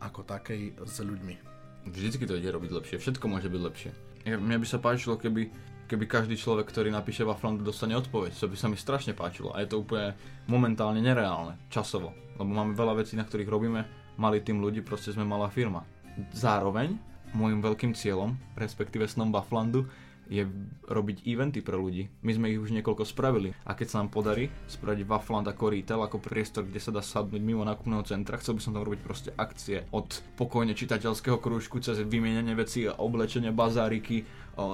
ako 0.00 0.24
takej 0.24 0.80
s 0.80 0.96
ľuďmi? 1.04 1.55
Vždycky 1.86 2.26
to 2.26 2.34
ide 2.34 2.50
robiť 2.50 2.70
lepšie, 2.74 2.96
všetko 2.98 3.24
môže 3.30 3.46
byť 3.46 3.62
lepšie. 3.62 3.90
Mne 4.26 4.58
by 4.58 4.66
sa 4.66 4.82
páčilo, 4.82 5.14
keby, 5.14 5.48
keby 5.86 6.04
každý 6.10 6.34
človek, 6.34 6.66
ktorý 6.66 6.90
napíše 6.90 7.22
Waflandu, 7.22 7.62
dostane 7.62 7.94
odpoveď. 7.94 8.34
To 8.34 8.50
by 8.50 8.56
sa 8.58 8.66
mi 8.66 8.74
strašne 8.74 9.14
páčilo 9.14 9.54
a 9.54 9.62
je 9.62 9.70
to 9.70 9.86
úplne 9.86 10.18
momentálne 10.50 10.98
nereálne, 10.98 11.54
časovo. 11.70 12.10
Lebo 12.34 12.50
máme 12.50 12.74
veľa 12.74 13.06
vecí, 13.06 13.14
na 13.14 13.22
ktorých 13.22 13.46
robíme 13.46 13.80
malý 14.18 14.42
tým 14.42 14.58
ľudí, 14.58 14.82
proste 14.82 15.14
sme 15.14 15.22
malá 15.22 15.46
firma. 15.46 15.86
Zároveň, 16.34 16.98
môjim 17.38 17.62
veľkým 17.62 17.94
cieľom, 17.94 18.34
respektíve 18.58 19.06
snom 19.06 19.30
Waflandu, 19.30 19.86
je 20.26 20.42
robiť 20.90 21.22
eventy 21.22 21.62
pre 21.62 21.78
ľudí. 21.78 22.10
My 22.26 22.34
sme 22.34 22.50
ich 22.50 22.58
už 22.58 22.74
niekoľko 22.74 23.06
spravili 23.06 23.54
a 23.62 23.78
keď 23.78 23.86
sa 23.86 23.96
nám 24.02 24.10
podarí 24.10 24.50
spraviť 24.66 25.06
Waffland 25.06 25.46
ako 25.46 25.70
retail, 25.70 26.02
ako 26.02 26.18
priestor, 26.18 26.66
kde 26.66 26.82
sa 26.82 26.90
dá 26.90 26.98
sadnúť 26.98 27.38
mimo 27.38 27.62
nákupného 27.62 28.02
centra, 28.02 28.38
chcel 28.42 28.58
by 28.58 28.62
som 28.62 28.74
tam 28.74 28.82
robiť 28.82 29.00
proste 29.06 29.30
akcie 29.38 29.86
od 29.94 30.10
pokojne 30.34 30.74
čitateľského 30.74 31.38
krúžku 31.38 31.78
cez 31.78 32.02
vymienenie 32.02 32.58
veci 32.58 32.90
a 32.90 32.98
oblečenie, 32.98 33.54
bazáriky, 33.54 34.26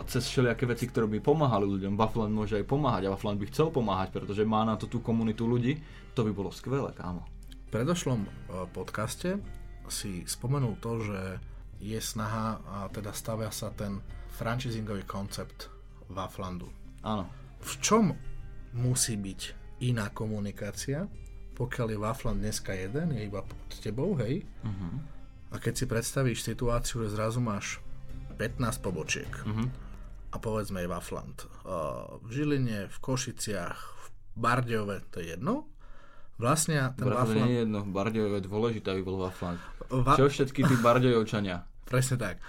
cez 0.08 0.22
všelijaké 0.30 0.64
veci, 0.64 0.88
ktoré 0.88 1.10
by 1.10 1.18
pomáhali 1.20 1.66
ľuďom. 1.68 1.98
Waffland 1.98 2.32
môže 2.32 2.56
aj 2.56 2.64
pomáhať 2.64 3.10
a 3.10 3.12
Waffland 3.12 3.36
by 3.36 3.46
chcel 3.50 3.68
pomáhať, 3.68 4.14
pretože 4.14 4.46
má 4.46 4.62
na 4.62 4.80
to 4.80 4.88
tú 4.88 5.02
komunitu 5.02 5.44
ľudí. 5.44 5.82
To 6.16 6.24
by 6.24 6.32
bolo 6.32 6.54
skvelé, 6.54 6.94
kámo. 6.94 7.26
V 7.50 7.80
predošlom 7.80 8.24
podcaste 8.72 9.40
si 9.90 10.22
spomenul 10.28 10.78
to, 10.78 11.02
že 11.02 11.20
je 11.82 11.98
snaha 11.98 12.62
a 12.62 12.76
teda 12.94 13.10
stavia 13.10 13.50
sa 13.50 13.74
ten 13.74 13.98
franchisingový 14.32 15.04
koncept 15.04 15.68
Waflandu. 16.08 16.72
Áno. 17.04 17.28
V 17.62 17.72
čom 17.78 18.16
musí 18.72 19.20
byť 19.20 19.40
iná 19.84 20.08
komunikácia, 20.10 21.06
pokiaľ 21.52 21.86
je 21.92 21.98
Wafland 22.00 22.38
dneska 22.40 22.72
jeden, 22.72 23.12
je 23.12 23.28
iba 23.28 23.44
pod 23.44 23.70
tebou, 23.78 24.16
hej? 24.18 24.42
Uh-huh. 24.64 24.94
A 25.52 25.60
keď 25.60 25.74
si 25.76 25.84
predstavíš 25.84 26.40
situáciu, 26.40 27.04
že 27.04 27.12
zrazu 27.12 27.44
máš 27.44 27.78
15 28.40 28.80
pobočiek 28.80 29.28
uh-huh. 29.28 29.68
a 30.32 30.36
povedzme 30.40 30.80
je 30.80 30.88
Wafland 30.88 31.44
uh, 31.44 32.16
v 32.24 32.28
Žiline, 32.32 32.88
v 32.88 32.96
Košiciach, 32.98 33.78
v 33.78 34.06
Bardejove, 34.40 35.04
to 35.12 35.20
je 35.20 35.36
jedno, 35.36 35.68
vlastne 36.40 36.80
ten 36.96 37.04
Bratko, 37.04 37.36
Wafland... 37.36 37.44
nie 37.44 37.52
je 37.52 37.60
jedno, 37.68 37.80
Bardejove 37.84 38.34
je 38.40 38.44
dôležité, 38.48 38.86
aby 38.96 39.02
bol 39.04 39.20
Wafland. 39.20 39.60
Va... 39.92 40.16
Čo 40.16 40.32
všetky 40.32 40.64
tí 40.64 40.74
Bardejovčania? 40.80 41.68
Presne 41.90 42.16
tak. 42.16 42.40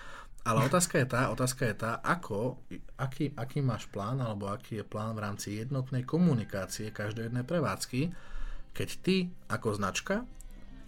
Ale 0.43 0.67
otázka 0.67 0.99
je 0.99 1.07
tá, 1.07 1.31
otázka 1.31 1.63
je 1.71 1.75
tá, 1.75 1.91
ako, 2.03 2.59
aký, 2.99 3.31
aký 3.31 3.63
máš 3.63 3.87
plán, 3.87 4.19
alebo 4.19 4.51
aký 4.51 4.83
je 4.83 4.85
plán 4.85 5.15
v 5.15 5.23
rámci 5.23 5.55
jednotnej 5.55 6.03
komunikácie 6.03 6.91
každej 6.91 7.31
jednej 7.31 7.47
prevádzky, 7.47 8.11
keď 8.75 8.89
ty 8.99 9.31
ako 9.47 9.79
značka 9.79 10.27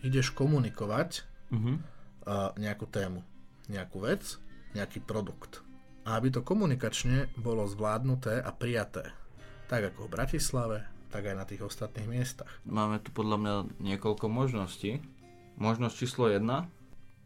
ideš 0.03 0.35
komunikovať 0.35 1.23
uh-huh. 1.55 1.79
uh, 1.79 2.51
nejakú 2.59 2.83
tému, 2.91 3.23
nejakú 3.71 4.03
vec, 4.03 4.37
nejaký 4.75 4.99
produkt. 4.99 5.63
A 6.03 6.19
aby 6.19 6.35
to 6.35 6.43
komunikačne 6.43 7.31
bolo 7.39 7.63
zvládnuté 7.63 8.43
a 8.43 8.51
prijaté. 8.51 9.15
Tak 9.71 9.95
ako 9.95 10.05
v 10.05 10.13
Bratislave, 10.19 10.77
tak 11.09 11.31
aj 11.31 11.35
na 11.39 11.47
tých 11.47 11.63
ostatných 11.63 12.11
miestach. 12.11 12.51
Máme 12.67 12.99
tu 12.99 13.15
podľa 13.15 13.37
mňa 13.39 13.53
niekoľko 13.79 14.27
možností. 14.27 14.99
Možnosť 15.55 15.95
číslo 15.95 16.27
jedna, 16.27 16.67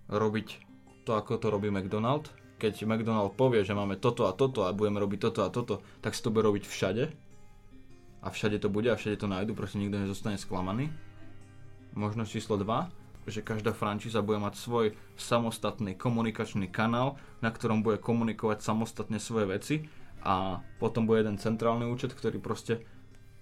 robiť 0.08 0.69
to, 1.10 1.18
ako 1.18 1.42
to 1.42 1.50
robí 1.50 1.74
McDonald. 1.74 2.30
Keď 2.62 2.86
McDonald 2.86 3.34
povie, 3.34 3.66
že 3.66 3.74
máme 3.74 3.98
toto 3.98 4.30
a 4.30 4.38
toto 4.38 4.70
a 4.70 4.78
budeme 4.78 5.02
robiť 5.02 5.20
toto 5.26 5.42
a 5.42 5.50
toto, 5.50 5.82
tak 6.06 6.14
si 6.14 6.22
to 6.22 6.30
bude 6.30 6.46
robiť 6.46 6.70
všade. 6.70 7.10
A 8.22 8.28
všade 8.30 8.62
to 8.62 8.70
bude 8.70 8.86
a 8.86 9.00
všade 9.00 9.18
to 9.18 9.26
nájdu, 9.26 9.58
proste 9.58 9.82
nikto 9.82 9.98
nezostane 9.98 10.38
sklamaný. 10.38 10.94
Možnosť 11.98 12.30
číslo 12.30 12.62
2, 12.62 13.26
že 13.26 13.42
každá 13.42 13.74
frančíza 13.74 14.22
bude 14.22 14.38
mať 14.38 14.54
svoj 14.62 14.94
samostatný 15.18 15.98
komunikačný 15.98 16.70
kanál, 16.70 17.18
na 17.42 17.50
ktorom 17.50 17.82
bude 17.82 17.98
komunikovať 17.98 18.62
samostatne 18.62 19.18
svoje 19.18 19.50
veci 19.50 19.76
a 20.22 20.62
potom 20.78 21.10
bude 21.10 21.26
jeden 21.26 21.42
centrálny 21.42 21.90
účet, 21.90 22.14
ktorý 22.14 22.38
proste 22.38 22.86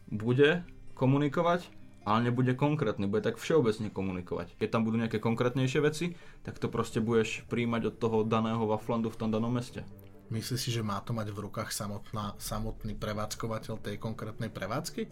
bude 0.08 0.64
komunikovať, 0.96 1.68
ale 2.08 2.32
nebude 2.32 2.56
konkrétny, 2.56 3.04
bude 3.12 3.20
tak 3.20 3.36
všeobecne 3.36 3.92
komunikovať. 3.92 4.56
Keď 4.56 4.70
tam 4.72 4.88
budú 4.88 4.96
nejaké 4.96 5.20
konkrétnejšie 5.20 5.84
veci, 5.84 6.16
tak 6.48 6.56
to 6.56 6.72
proste 6.72 7.04
budeš 7.04 7.44
príjmať 7.52 7.92
od 7.92 7.96
toho 8.00 8.18
daného 8.24 8.64
Waflandu 8.64 9.12
v 9.12 9.20
tom 9.20 9.28
danom 9.28 9.52
meste. 9.52 9.84
Myslíš 10.32 10.60
si, 10.60 10.70
že 10.72 10.88
má 10.88 11.04
to 11.04 11.12
mať 11.12 11.36
v 11.36 11.52
rukách 11.52 11.76
samotná, 11.76 12.40
samotný 12.40 12.96
prevádzkovateľ 12.96 13.76
tej 13.84 13.96
konkrétnej 14.00 14.48
prevádzky? 14.48 15.04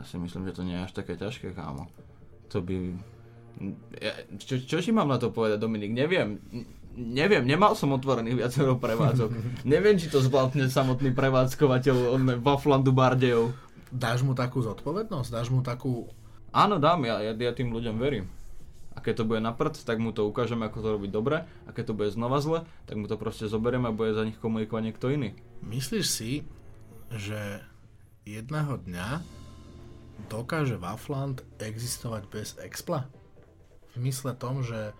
Ja 0.00 0.04
si 0.08 0.16
myslím, 0.16 0.48
že 0.48 0.56
to 0.56 0.64
nie 0.64 0.80
je 0.80 0.84
až 0.88 0.92
také 0.96 1.20
ťažké, 1.20 1.52
kámo. 1.52 1.92
To 2.56 2.64
by... 2.64 2.96
Ja, 4.00 4.16
čo, 4.40 4.64
čo 4.64 4.80
si 4.80 4.96
mám 4.96 5.12
na 5.12 5.20
to 5.20 5.28
povedať, 5.28 5.60
Dominik? 5.60 5.92
Neviem. 5.92 6.40
Neviem, 6.96 7.44
nemal 7.44 7.76
som 7.76 7.92
otvorených 7.92 8.48
viacero 8.48 8.80
prevádzok. 8.80 9.30
Neviem, 9.68 10.00
či 10.00 10.08
to 10.08 10.24
zvládne 10.24 10.72
samotný 10.72 11.12
prevádzkovateľ 11.12 11.96
on 12.16 12.22
Waflandu 12.40 12.96
Bardejov. 12.96 13.52
Dáš 13.90 14.22
mu 14.22 14.38
takú 14.38 14.62
zodpovednosť? 14.62 15.28
Dáš 15.34 15.50
mu 15.50 15.66
takú... 15.66 16.06
Áno, 16.54 16.78
dám, 16.78 17.06
ja, 17.06 17.22
ja, 17.22 17.32
ja 17.34 17.52
tým 17.54 17.74
ľuďom 17.74 17.98
verím. 17.98 18.30
A 18.94 18.98
keď 18.98 19.22
to 19.22 19.28
bude 19.28 19.42
na 19.42 19.54
prd, 19.54 19.86
tak 19.86 20.02
mu 20.02 20.10
to 20.10 20.26
ukážeme, 20.26 20.66
ako 20.66 20.78
to 20.82 20.88
robiť 20.98 21.10
dobre. 21.10 21.46
A 21.66 21.70
keď 21.70 21.90
to 21.90 21.96
bude 21.98 22.10
znova 22.10 22.42
zle, 22.42 22.66
tak 22.90 22.98
mu 22.98 23.06
to 23.06 23.14
proste 23.14 23.46
zoberieme 23.46 23.90
a 23.90 23.94
bude 23.94 24.14
za 24.14 24.26
nich 24.26 24.38
komunikovať 24.38 24.82
niekto 24.82 25.06
iný. 25.10 25.34
Myslíš 25.62 26.06
si, 26.06 26.42
že 27.10 27.62
jedného 28.26 28.82
dňa 28.82 29.22
dokáže 30.26 30.78
Wafland 30.78 31.46
existovať 31.62 32.22
bez 32.30 32.48
Expla? 32.58 33.06
V 33.94 34.06
mysle 34.06 34.34
tom, 34.34 34.62
že 34.62 34.94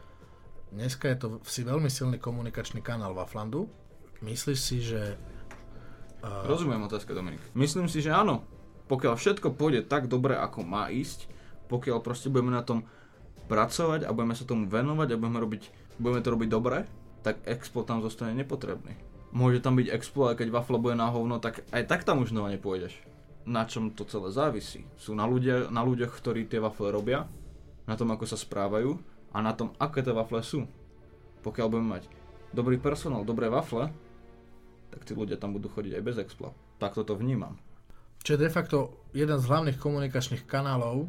dneska 0.70 1.10
je 1.10 1.16
to 1.18 1.26
si 1.46 1.66
veľmi 1.66 1.90
silný 1.90 2.18
komunikačný 2.18 2.82
kanál 2.82 3.14
Waflandu. 3.14 3.70
Myslíš 4.22 4.58
si, 4.58 4.82
že... 4.82 5.18
Uh... 6.22 6.46
Rozumiem 6.46 6.86
otázka, 6.86 7.10
Dominik. 7.10 7.42
Myslím 7.58 7.90
si, 7.90 8.02
že 8.02 8.14
áno. 8.14 8.46
Pokiaľ 8.90 9.14
všetko 9.14 9.54
pôjde 9.54 9.86
tak 9.86 10.10
dobre, 10.10 10.34
ako 10.34 10.66
má 10.66 10.90
ísť, 10.90 11.30
pokiaľ 11.70 12.02
proste 12.02 12.26
budeme 12.26 12.50
na 12.50 12.66
tom 12.66 12.82
pracovať 13.46 14.02
a 14.02 14.10
budeme 14.10 14.34
sa 14.34 14.42
tomu 14.42 14.66
venovať 14.66 15.14
a 15.14 15.20
budeme, 15.20 15.38
robiť, 15.38 15.62
budeme 16.02 16.20
to 16.26 16.34
robiť 16.34 16.48
dobre, 16.50 16.90
tak 17.22 17.38
Expo 17.46 17.86
tam 17.86 18.02
zostane 18.02 18.34
nepotrebný. 18.34 18.98
Môže 19.30 19.62
tam 19.62 19.78
byť 19.78 19.94
Expo, 19.94 20.26
ale 20.26 20.34
keď 20.34 20.50
wafle 20.50 20.82
bude 20.82 20.98
na 20.98 21.06
hovno, 21.06 21.38
tak 21.38 21.62
aj 21.70 21.86
tak 21.86 22.02
tam 22.02 22.26
už 22.26 22.34
znova 22.34 22.50
nepôjdeš. 22.50 22.98
Na 23.46 23.62
čom 23.62 23.94
to 23.94 24.02
celé 24.10 24.34
závisí? 24.34 24.82
Sú 24.98 25.14
na, 25.14 25.22
ľudia, 25.22 25.70
na 25.70 25.86
ľuďoch, 25.86 26.10
ktorí 26.10 26.50
tie 26.50 26.58
wafle 26.58 26.90
robia, 26.90 27.30
na 27.86 27.94
tom, 27.94 28.10
ako 28.10 28.26
sa 28.26 28.34
správajú 28.34 28.98
a 29.30 29.38
na 29.38 29.54
tom, 29.54 29.70
aké 29.78 30.02
tie 30.02 30.10
wafle 30.10 30.42
sú. 30.42 30.66
Pokiaľ 31.46 31.66
budeme 31.70 31.94
mať 31.94 32.10
dobrý 32.50 32.74
personál, 32.82 33.22
dobré 33.22 33.46
wafle, 33.46 33.94
tak 34.90 35.06
tí 35.06 35.14
ľudia 35.14 35.38
tam 35.38 35.54
budú 35.54 35.70
chodiť 35.70 35.94
aj 35.94 36.02
bez 36.02 36.16
Expla. 36.18 36.50
Tak 36.82 36.98
toto 36.98 37.14
vnímam. 37.14 37.54
Čo 38.20 38.36
je 38.36 38.42
de 38.44 38.52
facto 38.52 39.08
jeden 39.16 39.40
z 39.40 39.48
hlavných 39.48 39.80
komunikačných 39.80 40.44
kanálov 40.44 41.08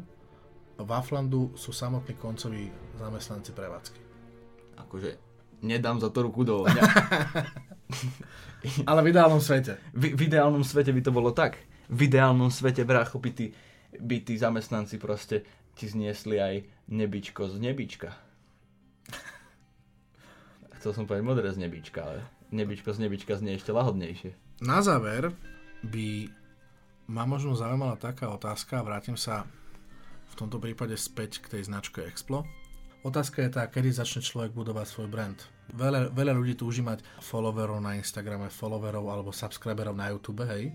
Waflandu 0.82 1.54
sú 1.54 1.70
samotní 1.70 2.16
koncoví 2.16 2.72
zamestnanci 2.98 3.52
prevádzky. 3.52 4.00
Akože 4.80 5.10
nedám 5.62 6.00
za 6.00 6.10
to 6.10 6.26
ruku 6.26 6.42
do 6.42 6.66
Ale 8.90 9.00
v 9.02 9.10
ideálnom 9.10 9.42
svete. 9.42 9.78
V, 9.92 10.16
v 10.16 10.22
ideálnom 10.26 10.64
svete 10.64 10.94
by 10.94 11.02
to 11.02 11.12
bolo 11.12 11.34
tak. 11.34 11.58
V 11.92 12.08
ideálnom 12.08 12.48
svete, 12.48 12.86
brácho, 12.86 13.18
by 13.18 13.30
tí, 13.34 13.52
by 13.98 14.22
tí 14.24 14.38
zamestnanci 14.38 14.96
proste 14.96 15.44
ti 15.76 15.90
zniesli 15.90 16.40
aj 16.40 16.64
nebičko 16.88 17.52
z 17.52 17.58
nebička. 17.58 18.16
Chcel 20.80 20.92
som 20.94 21.04
povedať 21.04 21.26
modré 21.26 21.48
z 21.52 21.60
nebička, 21.60 22.00
ale 22.00 22.24
nebičko 22.54 22.96
z 22.96 22.98
nebička 23.02 23.36
znie 23.36 23.58
ešte 23.58 23.74
lahodnejšie. 23.74 24.62
Na 24.62 24.80
záver 24.80 25.34
by 25.82 26.30
ma 27.10 27.26
možno 27.26 27.56
zaujímala 27.56 27.98
taká 27.98 28.30
otázka, 28.30 28.84
vrátim 28.84 29.18
sa 29.18 29.46
v 30.32 30.34
tomto 30.38 30.56
prípade 30.62 30.96
späť 30.96 31.44
k 31.44 31.58
tej 31.58 31.68
značke 31.68 32.00
Explo. 32.04 32.46
Otázka 33.02 33.42
je 33.42 33.50
tá, 33.50 33.66
kedy 33.66 33.90
začne 33.90 34.22
človek 34.22 34.54
budovať 34.54 34.86
svoj 34.86 35.08
brand. 35.10 35.38
Veľa, 35.74 36.14
veľa 36.14 36.32
ľudí 36.38 36.54
túži 36.54 36.86
mať 36.86 37.02
followerov 37.18 37.82
na 37.82 37.98
Instagrame, 37.98 38.46
followerov 38.46 39.10
alebo 39.10 39.34
subscriberov 39.34 39.98
na 39.98 40.14
YouTube, 40.14 40.46
hej. 40.46 40.70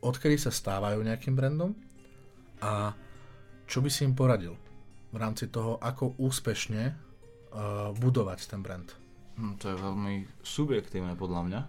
Odkedy 0.00 0.40
sa 0.40 0.48
stávajú 0.48 1.04
nejakým 1.04 1.36
brandom 1.36 1.76
a 2.64 2.96
čo 3.68 3.84
by 3.84 3.88
si 3.92 4.08
im 4.08 4.16
poradil 4.16 4.56
v 5.12 5.16
rámci 5.20 5.48
toho, 5.52 5.76
ako 5.80 6.16
úspešne 6.16 6.82
uh, 6.88 7.92
budovať 7.96 8.40
ten 8.48 8.60
brand? 8.64 8.88
Hm, 9.36 9.54
to 9.60 9.72
je 9.72 9.76
veľmi 9.76 10.14
subjektívne 10.40 11.12
podľa 11.16 11.42
mňa, 11.44 11.60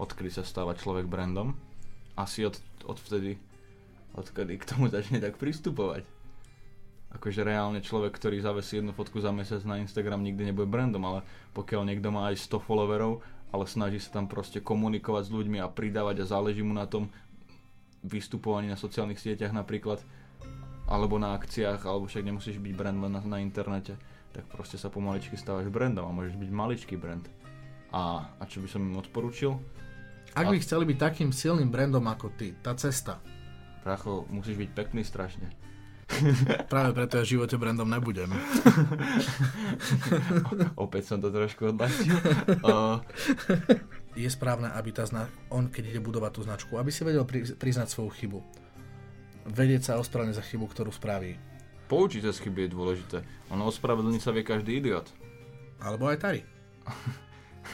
odkedy 0.00 0.30
sa 0.32 0.44
stáva 0.44 0.76
človek 0.76 1.04
brandom. 1.08 1.65
Asi 2.16 2.48
od, 2.48 2.56
od 2.88 2.96
vtedy, 2.96 3.36
odkedy 4.16 4.56
k 4.56 4.68
tomu 4.68 4.88
začne 4.88 5.20
tak 5.20 5.36
pristupovať 5.36 6.16
akože 7.16 7.48
reálne 7.48 7.80
človek, 7.80 8.12
ktorý 8.12 8.44
zavesí 8.44 8.78
jednu 8.78 8.92
fotku 8.92 9.24
za 9.24 9.32
mesiac 9.32 9.64
na 9.64 9.80
Instagram 9.80 10.20
nikdy 10.20 10.52
nebude 10.52 10.68
brandom, 10.68 11.00
ale 11.08 11.20
pokiaľ 11.56 11.88
niekto 11.88 12.12
má 12.12 12.28
aj 12.28 12.44
100 12.44 12.60
followerov, 12.60 13.24
ale 13.56 13.64
snaží 13.64 13.96
sa 13.96 14.20
tam 14.20 14.28
proste 14.28 14.60
komunikovať 14.60 15.32
s 15.32 15.34
ľuďmi 15.34 15.58
a 15.64 15.72
pridávať 15.72 16.22
a 16.22 16.28
záleží 16.28 16.60
mu 16.60 16.76
na 16.76 16.84
tom 16.84 17.08
vystupovaní 18.04 18.68
na 18.68 18.76
sociálnych 18.76 19.18
sieťach 19.18 19.56
napríklad, 19.56 20.04
alebo 20.86 21.16
na 21.16 21.34
akciách, 21.34 21.88
alebo 21.88 22.06
však 22.06 22.26
nemusíš 22.26 22.60
byť 22.60 22.72
brand 22.76 22.98
len 23.00 23.12
na, 23.16 23.22
na 23.24 23.38
internete, 23.40 23.96
tak 24.36 24.44
proste 24.52 24.76
sa 24.76 24.92
pomaličky 24.92 25.34
stávaš 25.40 25.72
brandom 25.72 26.04
a 26.04 26.14
môžeš 26.14 26.36
byť 26.36 26.50
maličký 26.52 26.94
brand. 27.00 27.24
A, 27.96 28.28
a 28.28 28.44
čo 28.44 28.60
by 28.60 28.68
som 28.68 28.84
im 28.84 29.00
odporučil? 29.00 29.56
Ak 30.36 30.52
by 30.52 30.60
chceli 30.60 30.84
byť 30.84 30.98
takým 31.00 31.30
silným 31.32 31.72
brandom 31.72 32.04
ako 32.04 32.36
ty, 32.36 32.52
tá 32.60 32.76
cesta. 32.76 33.24
Pracho, 33.80 34.28
musíš 34.28 34.60
byť 34.60 34.70
pekný 34.76 35.00
strašne 35.00 35.48
Práve 36.72 36.90
preto 36.94 37.18
ja 37.18 37.26
v 37.26 37.32
živote 37.38 37.56
brandom 37.58 37.90
nebudem. 37.90 38.30
Opäť 40.84 41.14
som 41.14 41.18
to 41.18 41.34
trošku 41.34 41.74
odlačil. 41.74 42.14
Uh... 42.62 43.02
Je 44.16 44.32
správne, 44.32 44.72
aby 44.72 44.96
tá 44.96 45.04
zna- 45.04 45.28
on, 45.52 45.68
keď 45.68 45.92
ide 45.92 46.00
budovať 46.00 46.30
tú 46.32 46.40
značku, 46.40 46.72
aby 46.80 46.88
si 46.88 47.04
vedel 47.04 47.28
pri- 47.28 47.52
priznať 47.52 47.92
svoju 47.92 48.10
chybu. 48.16 48.40
Vedieť 49.52 49.92
sa 49.92 50.00
ospravedlniť 50.00 50.40
za 50.40 50.46
chybu, 50.46 50.64
ktorú 50.72 50.88
spraví. 50.88 51.36
Poučiť 51.86 52.24
sa 52.24 52.32
z 52.32 52.48
chyby 52.48 52.66
je 52.66 52.70
dôležité. 52.72 53.18
Ono 53.52 53.68
ospravedlniť 53.68 54.22
sa 54.24 54.32
vie 54.32 54.40
každý 54.40 54.80
idiot. 54.80 55.12
Alebo 55.84 56.08
aj 56.08 56.18
Tari. 56.18 56.40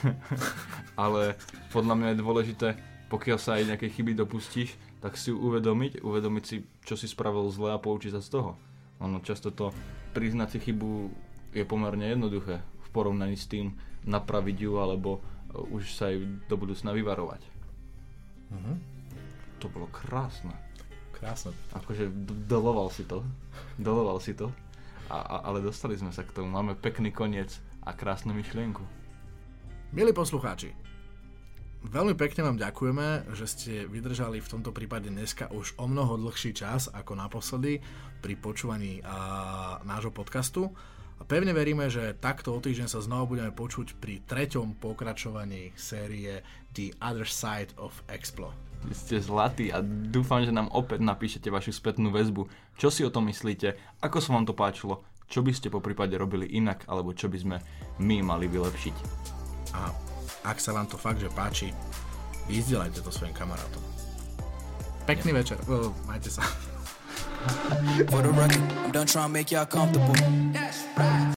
Ale 1.03 1.37
podľa 1.73 1.95
mňa 1.99 2.09
je 2.13 2.23
dôležité, 2.23 2.69
pokiaľ 3.13 3.39
sa 3.39 3.61
aj 3.61 3.69
nejakej 3.75 3.91
chyby 4.01 4.13
dopustíš, 4.17 4.73
tak 5.03 5.19
si 5.19 5.35
uvedomiť, 5.35 6.01
uvedomiť 6.01 6.45
si, 6.47 6.57
čo 6.87 6.95
si 6.95 7.11
spravil 7.11 7.51
zle 7.51 7.75
a 7.75 7.83
poučiť 7.83 8.15
sa 8.15 8.23
z 8.23 8.39
toho. 8.39 8.55
Ono 9.03 9.19
často 9.21 9.51
to 9.51 9.75
priznať 10.15 10.57
si 10.57 10.59
chybu 10.71 11.11
je 11.53 11.67
pomerne 11.67 12.07
jednoduché 12.07 12.63
v 12.63 12.89
porovnaní 12.95 13.35
s 13.35 13.51
tým 13.51 13.75
napraviť 14.07 14.57
ju 14.63 14.73
alebo 14.79 15.19
uh, 15.19 15.75
už 15.75 15.91
sa 15.91 16.09
aj 16.09 16.47
do 16.47 16.55
budúcna 16.55 16.95
vyvarovať. 16.95 17.43
Uh-huh. 18.55 18.77
To 19.59 19.67
bolo 19.69 19.91
krásne. 19.91 20.55
Krásne. 21.11 21.51
Akože 21.75 22.07
doloval 22.47 22.95
si 22.95 23.03
to. 23.03 23.27
Doloval 23.75 24.23
si 24.23 24.39
to. 24.39 24.55
A, 25.11 25.19
a, 25.19 25.37
ale 25.51 25.61
dostali 25.61 25.99
sme 25.99 26.15
sa 26.15 26.23
k 26.23 26.33
tomu. 26.33 26.49
Máme 26.49 26.79
pekný 26.79 27.11
koniec 27.11 27.59
a 27.83 27.91
krásnu 27.93 28.33
myšlienku. 28.33 29.02
Milí 29.93 30.17
poslucháči, 30.17 30.73
Veľmi 31.83 32.17
pekne 32.17 32.49
vám 32.49 32.57
ďakujeme, 32.57 33.37
že 33.37 33.45
ste 33.45 33.73
vydržali 33.85 34.41
v 34.41 34.49
tomto 34.49 34.73
prípade 34.73 35.13
dneska 35.13 35.53
už 35.53 35.77
o 35.77 35.85
mnoho 35.85 36.17
dlhší 36.17 36.57
čas 36.57 36.89
ako 36.89 37.13
naposledy 37.13 37.85
pri 38.25 38.39
počúvaní 38.41 39.05
a, 39.05 39.83
nášho 39.85 40.09
podcastu. 40.09 40.73
A 41.21 41.29
pevne 41.29 41.53
veríme, 41.53 41.93
že 41.93 42.17
takto 42.17 42.57
o 42.57 42.63
týždeň 42.63 42.89
sa 42.89 43.05
znovu 43.05 43.37
budeme 43.37 43.53
počuť 43.53 44.01
pri 44.01 44.25
treťom 44.25 44.81
pokračovaní 44.81 45.77
série 45.77 46.41
The 46.73 46.97
Other 47.03 47.29
Side 47.29 47.77
of 47.77 47.93
Explo. 48.09 48.57
Vy 48.89 48.97
ste 48.97 49.21
zlatí 49.21 49.69
a 49.75 49.85
dúfam, 49.85 50.41
že 50.41 50.57
nám 50.57 50.73
opäť 50.73 51.05
napíšete 51.05 51.53
vašu 51.53 51.77
spätnú 51.77 52.09
väzbu. 52.15 52.49
Čo 52.81 52.89
si 52.89 53.05
o 53.05 53.13
tom 53.13 53.29
myslíte? 53.29 53.77
Ako 54.01 54.25
sa 54.25 54.33
vám 54.39 54.49
to 54.49 54.57
páčilo? 54.57 55.05
Čo 55.29 55.45
by 55.45 55.53
ste 55.53 55.69
po 55.69 55.85
prípade 55.85 56.17
robili 56.17 56.49
inak? 56.49 56.89
Alebo 56.89 57.13
čo 57.13 57.29
by 57.29 57.37
sme 57.37 57.57
my 58.01 58.25
mali 58.25 58.49
vylepšiť? 58.49 59.42
A 59.73 59.93
ak 60.47 60.59
sa 60.59 60.75
vám 60.77 60.87
to 60.91 60.99
fakt, 60.99 61.23
že 61.23 61.31
páči, 61.33 61.71
vyzdielajte 62.51 63.01
to 63.01 63.11
svojim 63.13 63.35
kamarátom. 63.35 63.83
Pekný 65.07 65.35
večer, 65.35 65.59
uh, 65.67 65.91
majte 66.07 66.31
sa. 66.31 66.43
For 68.07 68.23
the 68.23 68.31
record, 68.31 68.63
I'm 68.87 68.95
done 68.95 69.07
trying 69.11 69.27
to 69.27 69.35
make 69.35 69.51
y'all 69.51 69.67
comfortable. 69.67 70.15
That's 70.55 70.87
right. 70.95 71.22